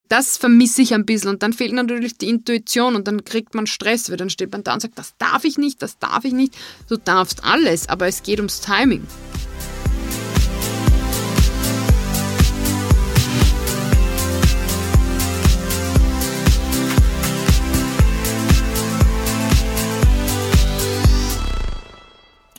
Das 0.09 0.35
vermisse 0.35 0.81
ich 0.81 0.95
ein 0.95 1.05
bisschen. 1.05 1.29
Und 1.29 1.43
dann 1.43 1.53
fehlt 1.53 1.73
natürlich 1.73 2.17
die 2.17 2.27
Intuition 2.27 2.95
und 2.95 3.07
dann 3.07 3.23
kriegt 3.23 3.53
man 3.53 3.67
Stress, 3.67 4.09
weil 4.09 4.17
dann 4.17 4.31
steht 4.31 4.51
man 4.51 4.63
da 4.63 4.73
und 4.73 4.81
sagt, 4.81 4.97
das 4.97 5.15
darf 5.19 5.43
ich 5.45 5.59
nicht, 5.59 5.83
das 5.83 5.99
darf 5.99 6.25
ich 6.25 6.33
nicht. 6.33 6.55
Du 6.89 6.97
darfst 6.97 7.43
alles, 7.43 7.87
aber 7.87 8.07
es 8.07 8.23
geht 8.23 8.39
ums 8.39 8.61
Timing. 8.61 9.05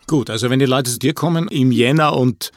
Gut, 0.07 0.31
also 0.31 0.49
wenn 0.49 0.61
die 0.61 0.67
Leute 0.67 0.93
zu 0.93 1.01
dir 1.01 1.13
kommen 1.13 1.49
im 1.49 1.73
Jänner 1.73 2.17
und 2.17 2.53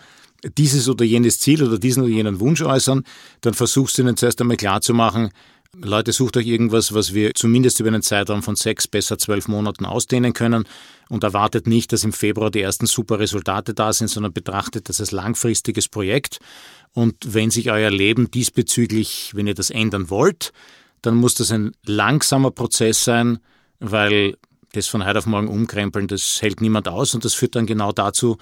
dieses 0.57 0.87
oder 0.87 1.05
jenes 1.05 1.39
Ziel 1.39 1.63
oder 1.63 1.79
diesen 1.79 2.03
oder 2.03 2.11
jenen 2.11 2.39
Wunsch 2.39 2.61
äußern, 2.61 3.03
dann 3.41 3.53
versuchst 3.53 3.97
du 3.97 4.03
ihnen 4.03 4.17
zuerst 4.17 4.39
einmal 4.41 4.57
klarzumachen, 4.57 5.31
Leute, 5.79 6.11
sucht 6.11 6.37
euch 6.37 6.47
irgendwas, 6.47 6.93
was 6.93 7.13
wir 7.13 7.35
zumindest 7.35 7.79
über 7.79 7.89
einen 7.89 8.01
Zeitraum 8.01 8.41
von 8.41 8.55
sechs, 8.55 8.87
besser 8.87 9.17
zwölf 9.17 9.47
Monaten 9.47 9.85
ausdehnen 9.85 10.33
können 10.33 10.63
und 11.09 11.23
erwartet 11.23 11.67
nicht, 11.67 11.93
dass 11.93 12.03
im 12.03 12.13
Februar 12.13 12.49
die 12.49 12.61
ersten 12.61 12.87
super 12.87 13.19
Resultate 13.19 13.73
da 13.73 13.93
sind, 13.93 14.07
sondern 14.07 14.33
betrachtet 14.33 14.89
das 14.89 14.99
als 14.99 15.11
langfristiges 15.11 15.87
Projekt. 15.87 16.39
Und 16.93 17.15
wenn 17.27 17.51
sich 17.51 17.69
euer 17.69 17.91
Leben 17.91 18.31
diesbezüglich, 18.31 19.31
wenn 19.35 19.45
ihr 19.45 19.53
das 19.53 19.69
ändern 19.69 20.09
wollt, 20.09 20.51
dann 21.01 21.15
muss 21.15 21.35
das 21.35 21.51
ein 21.51 21.73
langsamer 21.85 22.49
Prozess 22.49 23.03
sein, 23.03 23.39
weil 23.79 24.35
das 24.73 24.87
von 24.87 25.05
heute 25.05 25.19
auf 25.19 25.27
morgen 25.27 25.47
umkrempeln, 25.47 26.07
das 26.07 26.41
hält 26.41 26.59
niemand 26.59 26.87
aus 26.87 27.13
und 27.13 27.23
das 27.23 27.35
führt 27.35 27.55
dann 27.55 27.67
genau 27.67 27.91
dazu, 27.91 28.37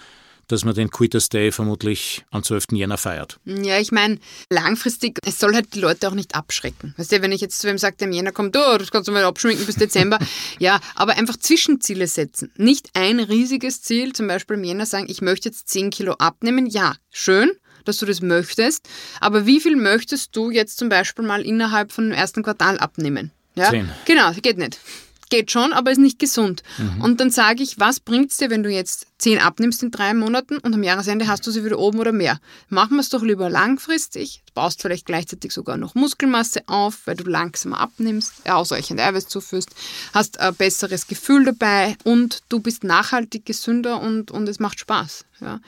dass 0.48 0.66
man 0.66 0.76
den 0.76 0.90
Quitters 0.90 1.30
Day 1.30 1.52
vermutlich 1.52 2.26
am 2.32 2.44
12. 2.44 2.68
Jänner 2.72 2.98
feiert. 2.98 3.40
Ja, 3.46 3.80
ich 3.80 3.92
meine, 3.92 4.20
langfristig, 4.50 5.20
es 5.26 5.40
soll 5.40 5.56
halt 5.56 5.74
die 5.74 5.80
Leute 5.80 6.08
auch 6.08 6.14
nicht 6.14 6.36
abschrecken. 6.36 6.94
Weißt 6.98 7.12
du, 7.12 7.22
wenn 7.22 7.32
ich 7.32 7.42
jetzt 7.42 7.60
zu 7.60 7.68
wem 7.68 7.78
sage, 7.78 7.96
im 8.00 8.12
Jänner 8.12 8.32
kommt, 8.32 8.56
du, 8.56 8.78
das 8.78 8.92
kannst 8.92 9.08
du 9.08 9.12
mal 9.12 9.24
abschminken 9.24 9.66
bis 9.66 9.76
Dezember. 9.76 10.20
ja, 10.60 10.80
aber 10.96 11.18
einfach 11.18 11.38
Zwischenziele 11.38 12.08
setzen. 12.08 12.52
Nicht 12.58 12.90
ein 12.94 13.20
riesiges 13.20 13.82
Ziel, 13.82 14.14
zum 14.14 14.28
Beispiel 14.28 14.58
im 14.58 14.64
Jänner 14.64 14.86
sagen, 14.86 15.08
ich 15.10 15.22
möchte 15.22 15.50
jetzt 15.50 15.70
10 15.70 15.90
Kilo 15.90 16.14
abnehmen. 16.14 16.68
Ja, 16.68 16.96
schön, 17.12 17.52
dass 17.84 17.98
du 17.98 18.06
das 18.06 18.22
möchtest. 18.22 18.88
Aber 19.20 19.46
wie 19.46 19.60
viel 19.60 19.76
möchtest 19.76 20.36
du 20.36 20.52
jetzt 20.52 20.78
zum 20.78 20.90
Beispiel 20.90 21.26
mal 21.26 21.42
innerhalb 21.42 21.92
von 21.92 22.06
dem 22.06 22.14
ersten 22.14 22.44
Quartal 22.44 22.78
abnehmen? 22.78 23.32
Ja, 23.56 23.70
Zehn. 23.70 23.90
genau, 24.06 24.32
geht 24.34 24.58
nicht 24.58 24.80
geht 25.30 25.52
schon, 25.52 25.74
aber 25.74 25.92
ist 25.92 25.98
nicht 25.98 26.20
gesund. 26.20 26.64
Mhm. 26.78 27.02
Und 27.02 27.20
dann 27.20 27.30
sage 27.30 27.64
ich, 27.64 27.80
was 27.80 28.00
bringt 28.00 28.32
es 28.32 28.38
dir, 28.38 28.50
wenn 28.50 28.64
du 28.64 28.70
jetzt 28.70 29.08
10 29.20 29.40
abnimmst 29.40 29.82
in 29.84 29.92
drei 29.92 30.14
Monaten 30.14 30.58
und 30.58 30.74
am 30.74 30.84
Jahresende 30.84 31.28
hast 31.28 31.46
du 31.48 31.52
sie 31.52 31.64
wieder 31.64 31.80
oben 31.80 32.00
oder 32.00 32.12
mehr? 32.12 32.40
Machen 32.70 32.98
wir 32.98 33.02
es 33.02 33.10
doch 33.10 33.24
lieber 33.24 33.50
langfristig. 33.50 34.42
Du 34.48 34.54
baust 34.54 34.82
vielleicht 34.82 35.06
gleichzeitig 35.06 35.52
sogar 35.54 35.78
noch 35.78 35.96
Muskelmasse 35.96 36.62
auf, 36.68 37.02
weil 37.06 37.16
du 37.16 37.24
langsamer 37.24 37.80
abnimmst, 37.80 38.50
ausreichend 38.50 39.00
Eiweiß 39.00 39.28
zuführst, 39.28 39.70
hast 40.14 40.40
ein 40.40 40.56
besseres 40.56 41.08
Gefühl 41.08 41.46
dabei 41.46 41.96
und 42.04 42.44
du 42.50 42.60
bist 42.60 42.84
nachhaltig 42.84 43.46
gesünder 43.46 44.02
und, 44.02 44.32
und 44.32 44.48
es 44.50 44.60
macht 44.60 44.80
Spaß. 44.80 45.26
Ja. 45.42 45.60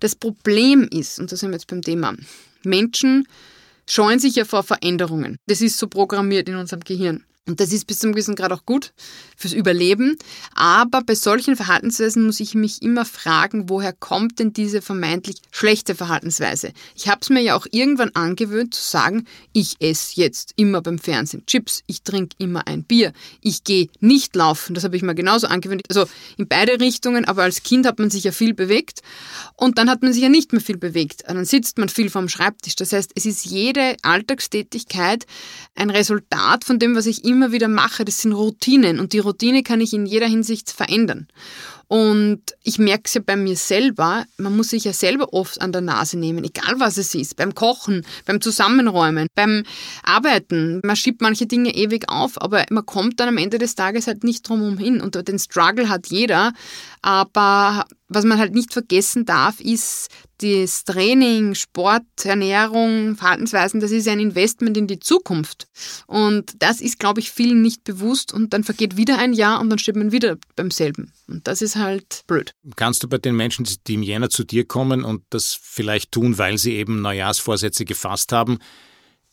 Das 0.00 0.14
Problem 0.14 0.88
ist, 0.90 1.18
und 1.18 1.30
da 1.30 1.36
sind 1.36 1.50
wir 1.50 1.56
jetzt 1.56 1.68
beim 1.68 1.82
Thema, 1.82 2.14
Menschen 2.62 3.26
scheuen 3.88 4.18
sich 4.18 4.34
ja 4.34 4.44
vor 4.44 4.62
Veränderungen. 4.62 5.38
Das 5.46 5.60
ist 5.60 5.78
so 5.78 5.86
programmiert 5.86 6.48
in 6.48 6.56
unserem 6.56 6.80
Gehirn. 6.80 7.24
Und 7.48 7.60
das 7.60 7.72
ist 7.72 7.86
bis 7.86 8.00
zum 8.00 8.12
gewissen 8.12 8.34
Grad 8.34 8.52
auch 8.52 8.66
gut 8.66 8.92
fürs 9.36 9.52
Überleben. 9.52 10.16
Aber 10.54 11.02
bei 11.02 11.14
solchen 11.14 11.54
Verhaltensweisen 11.54 12.26
muss 12.26 12.40
ich 12.40 12.54
mich 12.54 12.82
immer 12.82 13.04
fragen, 13.04 13.68
woher 13.68 13.92
kommt 13.92 14.40
denn 14.40 14.52
diese 14.52 14.82
vermeintlich 14.82 15.36
schlechte 15.52 15.94
Verhaltensweise? 15.94 16.72
Ich 16.96 17.08
habe 17.08 17.20
es 17.22 17.30
mir 17.30 17.40
ja 17.40 17.54
auch 17.54 17.66
irgendwann 17.70 18.10
angewöhnt 18.14 18.74
zu 18.74 18.82
sagen, 18.82 19.26
ich 19.52 19.76
esse 19.78 20.20
jetzt 20.20 20.54
immer 20.56 20.82
beim 20.82 20.98
Fernsehen 20.98 21.46
Chips, 21.46 21.84
ich 21.86 22.02
trinke 22.02 22.34
immer 22.38 22.66
ein 22.66 22.82
Bier, 22.82 23.12
ich 23.40 23.62
gehe 23.62 23.88
nicht 24.00 24.34
laufen. 24.34 24.74
Das 24.74 24.82
habe 24.82 24.96
ich 24.96 25.02
mir 25.02 25.14
genauso 25.14 25.46
angewöhnt. 25.46 25.82
Also 25.88 26.06
in 26.36 26.48
beide 26.48 26.80
Richtungen, 26.80 27.26
aber 27.26 27.44
als 27.44 27.62
Kind 27.62 27.86
hat 27.86 28.00
man 28.00 28.10
sich 28.10 28.24
ja 28.24 28.32
viel 28.32 28.54
bewegt 28.54 29.02
und 29.54 29.78
dann 29.78 29.88
hat 29.88 30.02
man 30.02 30.12
sich 30.12 30.22
ja 30.22 30.28
nicht 30.28 30.52
mehr 30.52 30.60
viel 30.60 30.78
bewegt. 30.78 31.22
Dann 31.28 31.44
sitzt 31.44 31.78
man 31.78 31.88
viel 31.88 32.10
vorm 32.10 32.28
Schreibtisch. 32.28 32.74
Das 32.74 32.92
heißt, 32.92 33.12
es 33.14 33.24
ist 33.24 33.44
jede 33.44 33.96
Alltagstätigkeit 34.02 35.26
ein 35.76 35.90
Resultat 35.90 36.64
von 36.64 36.78
dem, 36.80 36.96
was 36.96 37.06
ich 37.06 37.24
immer 37.24 37.35
immer 37.36 37.52
wieder 37.52 37.68
mache, 37.68 38.04
das 38.04 38.22
sind 38.22 38.32
Routinen 38.32 38.98
und 38.98 39.12
die 39.12 39.18
Routine 39.18 39.62
kann 39.62 39.82
ich 39.82 39.92
in 39.92 40.06
jeder 40.06 40.26
Hinsicht 40.26 40.70
verändern. 40.70 41.28
Und 41.88 42.40
ich 42.64 42.78
merke 42.78 43.02
es 43.04 43.14
ja 43.14 43.20
bei 43.24 43.36
mir 43.36 43.54
selber, 43.54 44.24
man 44.38 44.56
muss 44.56 44.70
sich 44.70 44.84
ja 44.84 44.92
selber 44.92 45.32
oft 45.32 45.60
an 45.60 45.70
der 45.70 45.82
Nase 45.82 46.18
nehmen, 46.18 46.42
egal 46.42 46.80
was 46.80 46.96
es 46.96 47.14
ist, 47.14 47.36
beim 47.36 47.54
Kochen, 47.54 48.04
beim 48.24 48.40
Zusammenräumen, 48.40 49.28
beim 49.36 49.62
Arbeiten. 50.02 50.80
Man 50.82 50.96
schiebt 50.96 51.20
manche 51.20 51.46
Dinge 51.46 51.72
ewig 51.74 52.08
auf, 52.08 52.40
aber 52.42 52.64
man 52.70 52.86
kommt 52.86 53.20
dann 53.20 53.28
am 53.28 53.38
Ende 53.38 53.58
des 53.58 53.76
Tages 53.76 54.08
halt 54.08 54.24
nicht 54.24 54.48
drum 54.48 54.78
hin. 54.78 55.00
Und 55.00 55.14
den 55.28 55.38
Struggle 55.38 55.88
hat 55.88 56.08
jeder, 56.08 56.54
aber 57.02 57.84
was 58.08 58.24
man 58.24 58.38
halt 58.38 58.54
nicht 58.54 58.72
vergessen 58.72 59.24
darf, 59.24 59.60
ist 59.60 60.08
das 60.38 60.84
Training, 60.84 61.54
Sport, 61.54 62.04
Ernährung, 62.24 63.16
Verhaltensweisen, 63.16 63.80
das 63.80 63.90
ist 63.90 64.08
ein 64.08 64.20
Investment 64.20 64.76
in 64.76 64.86
die 64.86 65.00
Zukunft. 65.00 65.66
Und 66.06 66.54
das 66.58 66.80
ist, 66.80 66.98
glaube 66.98 67.20
ich, 67.20 67.30
vielen 67.30 67.62
nicht 67.62 67.84
bewusst 67.84 68.32
und 68.32 68.52
dann 68.52 68.64
vergeht 68.64 68.96
wieder 68.96 69.18
ein 69.18 69.32
Jahr 69.32 69.60
und 69.60 69.70
dann 69.70 69.78
steht 69.78 69.96
man 69.96 70.12
wieder 70.12 70.36
beim 70.54 70.70
selben. 70.70 71.12
Und 71.26 71.46
das 71.46 71.62
ist 71.62 71.76
halt 71.76 72.22
blöd. 72.26 72.52
Kannst 72.76 73.02
du 73.02 73.08
bei 73.08 73.18
den 73.18 73.36
Menschen, 73.36 73.66
die 73.86 73.94
im 73.94 74.02
Jänner 74.02 74.30
zu 74.30 74.44
dir 74.44 74.66
kommen 74.66 75.04
und 75.04 75.22
das 75.30 75.58
vielleicht 75.60 76.12
tun, 76.12 76.38
weil 76.38 76.58
sie 76.58 76.74
eben 76.74 77.02
Neujahrsvorsätze 77.02 77.84
gefasst 77.84 78.32
haben, 78.32 78.58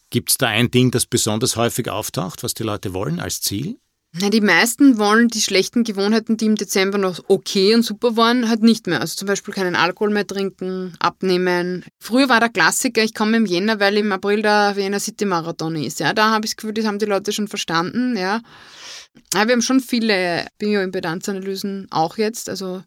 gibt 0.09 0.29
es 0.29 0.37
da 0.37 0.47
ein 0.47 0.69
Ding, 0.69 0.91
das 0.91 1.05
besonders 1.05 1.55
häufig 1.55 1.89
auftaucht, 1.89 2.43
was 2.43 2.53
die 2.53 2.63
Leute 2.63 2.93
wollen 2.93 3.19
als 3.19 3.41
Ziel? 3.41 3.77
Na, 4.15 4.29
die 4.29 4.41
meisten 4.41 4.99
wollen 4.99 5.27
die 5.27 5.41
schlechten 5.41 5.83
Gewohnheiten, 5.83 6.37
die 6.37 6.45
im 6.45 6.55
Dezember 6.55 6.99
noch 6.99 7.19
okay 7.29 7.73
und 7.73 7.81
super 7.81 8.15
waren, 8.15 8.47
halt 8.47 8.61
nicht 8.61 8.85
mehr. 8.85 9.01
Also 9.01 9.15
zum 9.15 9.27
Beispiel 9.27 9.55
keinen 9.55 9.75
Alkohol 9.75 10.11
mehr 10.11 10.27
trinken, 10.27 10.93
abnehmen. 10.99 11.83
Früher 11.99 12.29
war 12.29 12.39
der 12.39 12.49
Klassiker, 12.49 13.01
ich 13.01 13.15
komme 13.15 13.37
im 13.37 13.47
Jänner, 13.47 13.79
weil 13.79 13.97
im 13.97 14.11
April 14.11 14.43
der 14.43 14.75
Wiener 14.75 14.99
City 14.99 15.25
Marathon 15.25 15.75
ist. 15.75 15.99
Ja, 15.99 16.13
da 16.13 16.29
habe 16.29 16.45
ich 16.45 16.51
das 16.51 16.57
Gefühl, 16.57 16.75
das 16.75 16.85
haben 16.85 16.99
die 16.99 17.07
Leute 17.07 17.31
schon 17.31 17.47
verstanden. 17.47 18.15
Ja. 18.15 18.41
ja 19.33 19.47
wir 19.47 19.53
haben 19.53 19.63
schon 19.63 19.79
viele 19.79 20.45
Bioimpedanzanalysen 20.59 21.87
auch 21.89 22.17
jetzt. 22.17 22.49
Also 22.49 22.83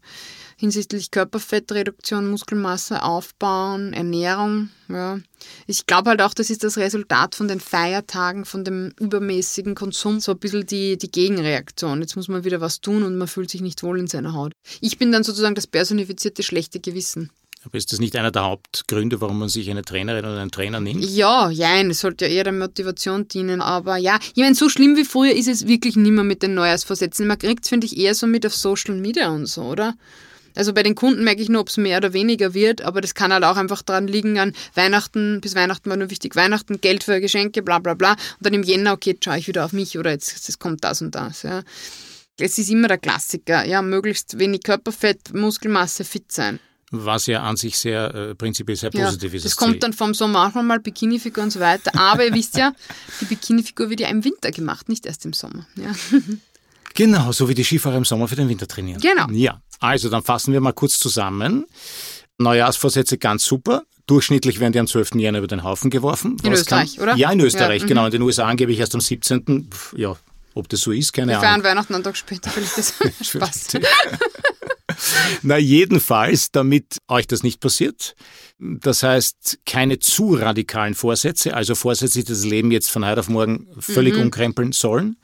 hinsichtlich 0.57 1.11
Körperfettreduktion, 1.11 2.29
Muskelmasse 2.29 3.03
aufbauen, 3.03 3.93
Ernährung. 3.93 4.69
Ja. 4.89 5.19
Ich 5.67 5.85
glaube 5.85 6.09
halt 6.09 6.21
auch, 6.21 6.33
das 6.33 6.49
ist 6.49 6.63
das 6.63 6.77
Resultat 6.77 7.35
von 7.35 7.47
den 7.47 7.59
Feiertagen, 7.59 8.43
von 8.43 8.63
dem 8.63 8.91
übermäßigen 8.99 9.75
Konsum, 9.75 10.19
so 10.19 10.33
ein 10.33 10.39
bisschen 10.39 10.65
die, 10.65 10.97
die 10.97 11.11
Gegenreaktion. 11.11 12.01
Jetzt 12.01 12.15
muss 12.15 12.27
man 12.27 12.43
wieder 12.43 12.59
was 12.59 12.81
tun 12.81 13.03
und 13.03 13.17
man 13.17 13.27
fühlt 13.27 13.51
sich 13.51 13.61
nicht 13.61 13.83
wohl 13.83 13.99
in 13.99 14.07
seiner 14.07 14.33
Haut. 14.33 14.53
Ich 14.81 14.97
bin 14.97 15.11
dann 15.11 15.23
sozusagen 15.23 15.55
das 15.55 15.67
personifizierte 15.67 16.41
schlechte 16.43 16.79
Gewissen. 16.79 17.29
Aber 17.63 17.77
ist 17.77 17.91
das 17.91 17.99
nicht 17.99 18.15
einer 18.15 18.31
der 18.31 18.43
Hauptgründe, 18.43 19.19
warum 19.19 19.39
man 19.39 19.49
sich 19.49 19.69
eine 19.69 19.81
Trainerin 19.81 20.25
oder 20.25 20.39
einen 20.39 20.51
Trainer 20.51 20.79
nimmt? 20.79 21.03
Ja, 21.03 21.49
ja, 21.49 21.81
es 21.81 21.99
sollte 21.99 22.25
ja 22.25 22.31
eher 22.31 22.43
der 22.45 22.53
Motivation 22.53 23.27
dienen. 23.27 23.61
Aber 23.61 23.97
ja, 23.97 24.19
ich 24.35 24.41
meine, 24.41 24.55
so 24.55 24.69
schlimm 24.69 24.95
wie 24.95 25.03
früher 25.03 25.33
ist 25.33 25.47
es 25.47 25.67
wirklich 25.67 25.97
nicht 25.97 26.11
mehr 26.11 26.23
mit 26.23 26.43
den 26.43 26.53
Neujahrsvorsätzen. 26.53 27.27
Man 27.27 27.37
kriegt 27.37 27.65
es, 27.65 27.69
finde 27.69 27.85
ich, 27.85 27.97
eher 27.97 28.15
so 28.15 28.25
mit 28.25 28.45
auf 28.45 28.55
Social 28.55 28.95
Media 28.95 29.29
und 29.29 29.47
so, 29.47 29.63
oder? 29.63 29.95
Also 30.57 30.73
bei 30.73 30.83
den 30.83 30.95
Kunden 30.95 31.23
merke 31.23 31.41
ich 31.41 31.49
nur, 31.49 31.61
ob 31.61 31.69
es 31.69 31.77
mehr 31.77 31.97
oder 31.97 32.13
weniger 32.13 32.53
wird, 32.53 32.81
aber 32.81 32.99
das 32.99 33.13
kann 33.13 33.31
halt 33.31 33.43
auch 33.43 33.57
einfach 33.57 33.83
dran 33.83 34.07
liegen 34.07 34.39
an 34.39 34.53
Weihnachten, 34.73 35.39
bis 35.39 35.55
Weihnachten 35.55 35.89
war 35.89 35.97
nur 35.97 36.09
wichtig, 36.09 36.35
Weihnachten, 36.35 36.81
Geld 36.81 37.03
für 37.03 37.21
Geschenke, 37.21 37.61
bla 37.61 37.79
bla 37.79 37.93
bla. 37.93 38.11
Und 38.13 38.19
dann 38.41 38.53
im 38.53 38.63
Jänner, 38.63 38.93
okay, 38.93 39.11
jetzt 39.11 39.23
schaue 39.23 39.37
ich 39.37 39.47
wieder 39.47 39.65
auf 39.65 39.73
mich 39.73 39.97
oder 39.97 40.11
jetzt, 40.11 40.47
jetzt 40.47 40.59
kommt 40.59 40.83
das 40.83 41.01
und 41.01 41.13
das. 41.13 41.43
Ja. 41.43 41.63
Es 42.39 42.57
ist 42.57 42.69
immer 42.69 42.87
der 42.87 42.97
Klassiker, 42.97 43.65
ja, 43.65 43.81
möglichst 43.81 44.39
wenig 44.39 44.63
Körperfett, 44.63 45.33
Muskelmasse, 45.33 46.03
fit 46.03 46.31
sein. 46.31 46.59
Was 46.89 47.27
ja 47.27 47.43
an 47.43 47.57
sich 47.57 47.77
sehr 47.77 48.15
äh, 48.15 48.35
prinzipiell 48.35 48.77
sehr 48.77 48.91
positiv 48.91 49.33
ja, 49.33 49.37
ist. 49.37 49.45
Das 49.45 49.55
kommt 49.57 49.83
dann 49.83 49.91
vom 49.91 50.13
Sommer 50.13 50.47
auch 50.47 50.61
mal 50.61 50.79
Bikini-Figur 50.79 51.43
und 51.43 51.51
so 51.51 51.59
weiter. 51.59 51.91
Aber 51.99 52.25
ihr 52.25 52.33
wisst 52.33 52.57
ja, 52.57 52.73
die 53.19 53.25
Bikini-Figur 53.25 53.89
wird 53.89 53.99
ja 53.99 54.07
im 54.07 54.23
Winter 54.23 54.51
gemacht, 54.51 54.87
nicht 54.87 55.05
erst 55.05 55.25
im 55.25 55.33
Sommer. 55.33 55.67
Ja. 55.75 55.93
Genau, 56.97 57.31
so 57.31 57.47
wie 57.47 57.53
die 57.53 57.63
Skifahrer 57.63 57.95
im 57.97 58.05
Sommer 58.05 58.27
für 58.27 58.35
den 58.35 58.49
Winter 58.49 58.67
trainieren. 58.67 58.99
Genau. 58.99 59.27
Ja, 59.29 59.61
also 59.79 60.09
dann 60.09 60.23
fassen 60.23 60.51
wir 60.51 60.59
mal 60.61 60.71
kurz 60.71 60.97
zusammen. 60.97 61.67
Neujahrsvorsätze 62.39 63.19
ganz 63.19 63.45
super. 63.45 63.83
Durchschnittlich 64.07 64.59
werden 64.59 64.73
die 64.73 64.79
am 64.79 64.87
12. 64.87 65.11
Jänner 65.13 65.37
über 65.37 65.47
den 65.47 65.61
Haufen 65.61 65.91
geworfen. 65.91 66.37
In 66.43 66.51
Was 66.51 66.61
Österreich, 66.61 66.95
kann, 66.95 67.03
oder? 67.03 67.15
Ja, 67.15 67.31
in 67.31 67.39
Österreich, 67.39 67.83
ja, 67.83 67.87
genau. 67.87 68.05
In 68.05 68.11
den 68.11 68.23
USA 68.23 68.45
angeblich 68.45 68.79
erst 68.79 68.95
am 68.95 69.01
17. 69.01 69.69
Ja, 69.95 70.15
ob 70.55 70.69
das 70.69 70.81
so 70.81 70.91
ist, 70.91 71.13
keine 71.13 71.33
wir 71.33 71.37
Ahnung. 71.37 71.43
Wir 71.43 71.49
feiern 71.49 71.63
Weihnachten 71.63 71.93
einen 71.93 72.03
Tag 72.03 72.17
später, 72.17 72.49
vielleicht 72.49 72.75
das 72.79 72.95
Spaß. 73.21 73.67
Na, 75.43 75.57
jedenfalls, 75.57 76.49
damit 76.51 76.97
euch 77.07 77.27
das 77.27 77.43
nicht 77.43 77.59
passiert. 77.59 78.15
Das 78.57 79.03
heißt, 79.03 79.59
keine 79.67 79.99
zu 79.99 80.33
radikalen 80.33 80.95
Vorsätze, 80.95 81.53
also 81.53 81.75
Vorsätze, 81.75 82.23
die 82.23 82.25
das 82.25 82.43
Leben 82.43 82.71
jetzt 82.71 82.89
von 82.89 83.05
heute 83.05 83.19
auf 83.19 83.29
morgen 83.29 83.67
völlig 83.77 84.15
mhm. 84.15 84.23
umkrempeln 84.23 84.71
sollen 84.71 85.17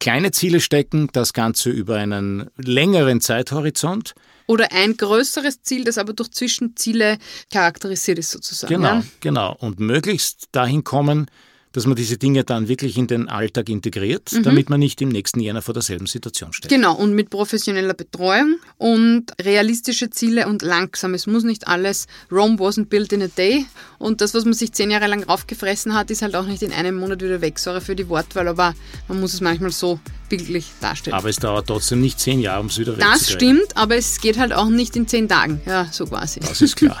kleine 0.00 0.30
Ziele 0.30 0.60
stecken, 0.60 1.08
das 1.12 1.32
Ganze 1.32 1.70
über 1.70 1.96
einen 1.96 2.50
längeren 2.56 3.20
Zeithorizont. 3.20 4.14
Oder 4.46 4.72
ein 4.72 4.96
größeres 4.96 5.62
Ziel, 5.62 5.84
das 5.84 5.98
aber 5.98 6.12
durch 6.14 6.30
Zwischenziele 6.30 7.18
charakterisiert 7.52 8.18
ist 8.18 8.30
sozusagen. 8.30 8.74
Genau, 8.74 8.94
ja? 8.94 9.04
genau. 9.20 9.56
Und 9.58 9.80
möglichst 9.80 10.48
dahin 10.52 10.84
kommen, 10.84 11.30
dass 11.78 11.86
man 11.86 11.94
diese 11.94 12.18
Dinge 12.18 12.42
dann 12.42 12.66
wirklich 12.66 12.98
in 12.98 13.06
den 13.06 13.28
Alltag 13.28 13.68
integriert, 13.68 14.32
mhm. 14.32 14.42
damit 14.42 14.68
man 14.68 14.80
nicht 14.80 15.00
im 15.00 15.10
nächsten 15.10 15.38
Jahr 15.38 15.62
vor 15.62 15.74
derselben 15.74 16.06
Situation 16.06 16.52
steht. 16.52 16.68
Genau, 16.68 16.96
und 16.96 17.14
mit 17.14 17.30
professioneller 17.30 17.94
Betreuung 17.94 18.56
und 18.78 19.26
realistische 19.40 20.10
Ziele 20.10 20.48
und 20.48 20.62
langsam. 20.62 21.14
Es 21.14 21.28
muss 21.28 21.44
nicht 21.44 21.68
alles, 21.68 22.08
Rome 22.32 22.56
wasn't 22.56 22.86
built 22.86 23.12
in 23.12 23.22
a 23.22 23.28
day 23.28 23.64
und 23.98 24.20
das, 24.20 24.34
was 24.34 24.44
man 24.44 24.54
sich 24.54 24.72
zehn 24.72 24.90
Jahre 24.90 25.06
lang 25.06 25.22
raufgefressen 25.22 25.94
hat, 25.94 26.10
ist 26.10 26.20
halt 26.22 26.34
auch 26.34 26.46
nicht 26.46 26.64
in 26.64 26.72
einem 26.72 26.96
Monat 26.96 27.22
wieder 27.22 27.40
weg. 27.40 27.60
Sorry 27.60 27.80
für 27.80 27.94
die 27.94 28.08
Wortwahl, 28.08 28.48
aber 28.48 28.74
man 29.06 29.20
muss 29.20 29.34
es 29.34 29.40
manchmal 29.40 29.70
so 29.70 30.00
bildlich 30.28 30.72
darstellen. 30.80 31.14
Aber 31.14 31.28
es 31.28 31.36
dauert 31.36 31.68
trotzdem 31.68 32.00
nicht 32.00 32.18
zehn 32.18 32.40
Jahre, 32.40 32.60
um 32.60 32.66
es 32.66 32.78
wieder 32.80 32.96
wegzukriegen. 32.96 33.20
Das 33.20 33.30
stimmt, 33.30 33.76
aber 33.76 33.94
es 33.94 34.20
geht 34.20 34.36
halt 34.36 34.52
auch 34.52 34.68
nicht 34.68 34.96
in 34.96 35.06
zehn 35.06 35.28
Tagen. 35.28 35.60
Ja, 35.64 35.86
so 35.92 36.06
quasi. 36.06 36.40
Das 36.40 36.60
ist 36.60 36.74
klar. 36.74 37.00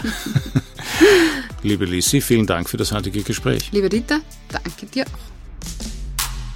Liebe 1.64 1.84
Lissi, 1.84 2.20
vielen 2.20 2.46
Dank 2.46 2.70
für 2.70 2.76
das 2.76 2.92
heutige 2.92 3.22
Gespräch. 3.22 3.72
Liebe 3.72 3.88
Dieter, 3.88 4.20
dir 4.98 5.06
auch. 5.06 5.28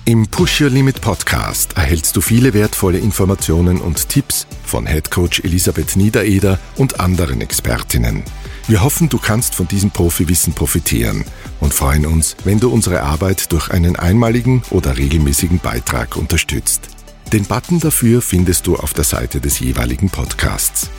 Im 0.04 0.26
Push 0.26 0.60
Your 0.62 0.70
Limit 0.70 1.00
Podcast 1.00 1.76
erhältst 1.76 2.16
du 2.16 2.20
viele 2.20 2.54
wertvolle 2.54 2.98
Informationen 2.98 3.80
und 3.80 4.08
Tipps 4.08 4.48
von 4.64 4.86
Head 4.86 5.12
Coach 5.12 5.40
Elisabeth 5.44 5.94
Niedereder 5.94 6.58
und 6.76 6.98
anderen 6.98 7.40
Expertinnen. 7.40 8.24
Wir 8.66 8.82
hoffen, 8.82 9.08
du 9.08 9.18
kannst 9.18 9.54
von 9.54 9.68
diesem 9.68 9.90
Profiwissen 9.90 10.54
profitieren 10.54 11.24
und 11.60 11.72
freuen 11.72 12.06
uns, 12.06 12.36
wenn 12.44 12.58
du 12.58 12.70
unsere 12.72 13.02
Arbeit 13.02 13.52
durch 13.52 13.70
einen 13.70 13.96
einmaligen 13.96 14.62
oder 14.70 14.96
regelmäßigen 14.98 15.60
Beitrag 15.60 16.16
unterstützt. 16.16 16.88
Den 17.32 17.44
Button 17.44 17.78
dafür 17.78 18.22
findest 18.22 18.66
du 18.66 18.76
auf 18.76 18.94
der 18.94 19.04
Seite 19.04 19.40
des 19.40 19.60
jeweiligen 19.60 20.10
Podcasts. 20.10 20.90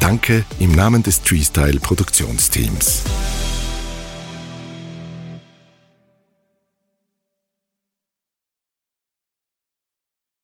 Danke 0.00 0.44
im 0.58 0.72
Namen 0.72 1.02
des 1.02 1.22
Treestyle 1.22 1.80
Produktionsteams. 1.80 3.04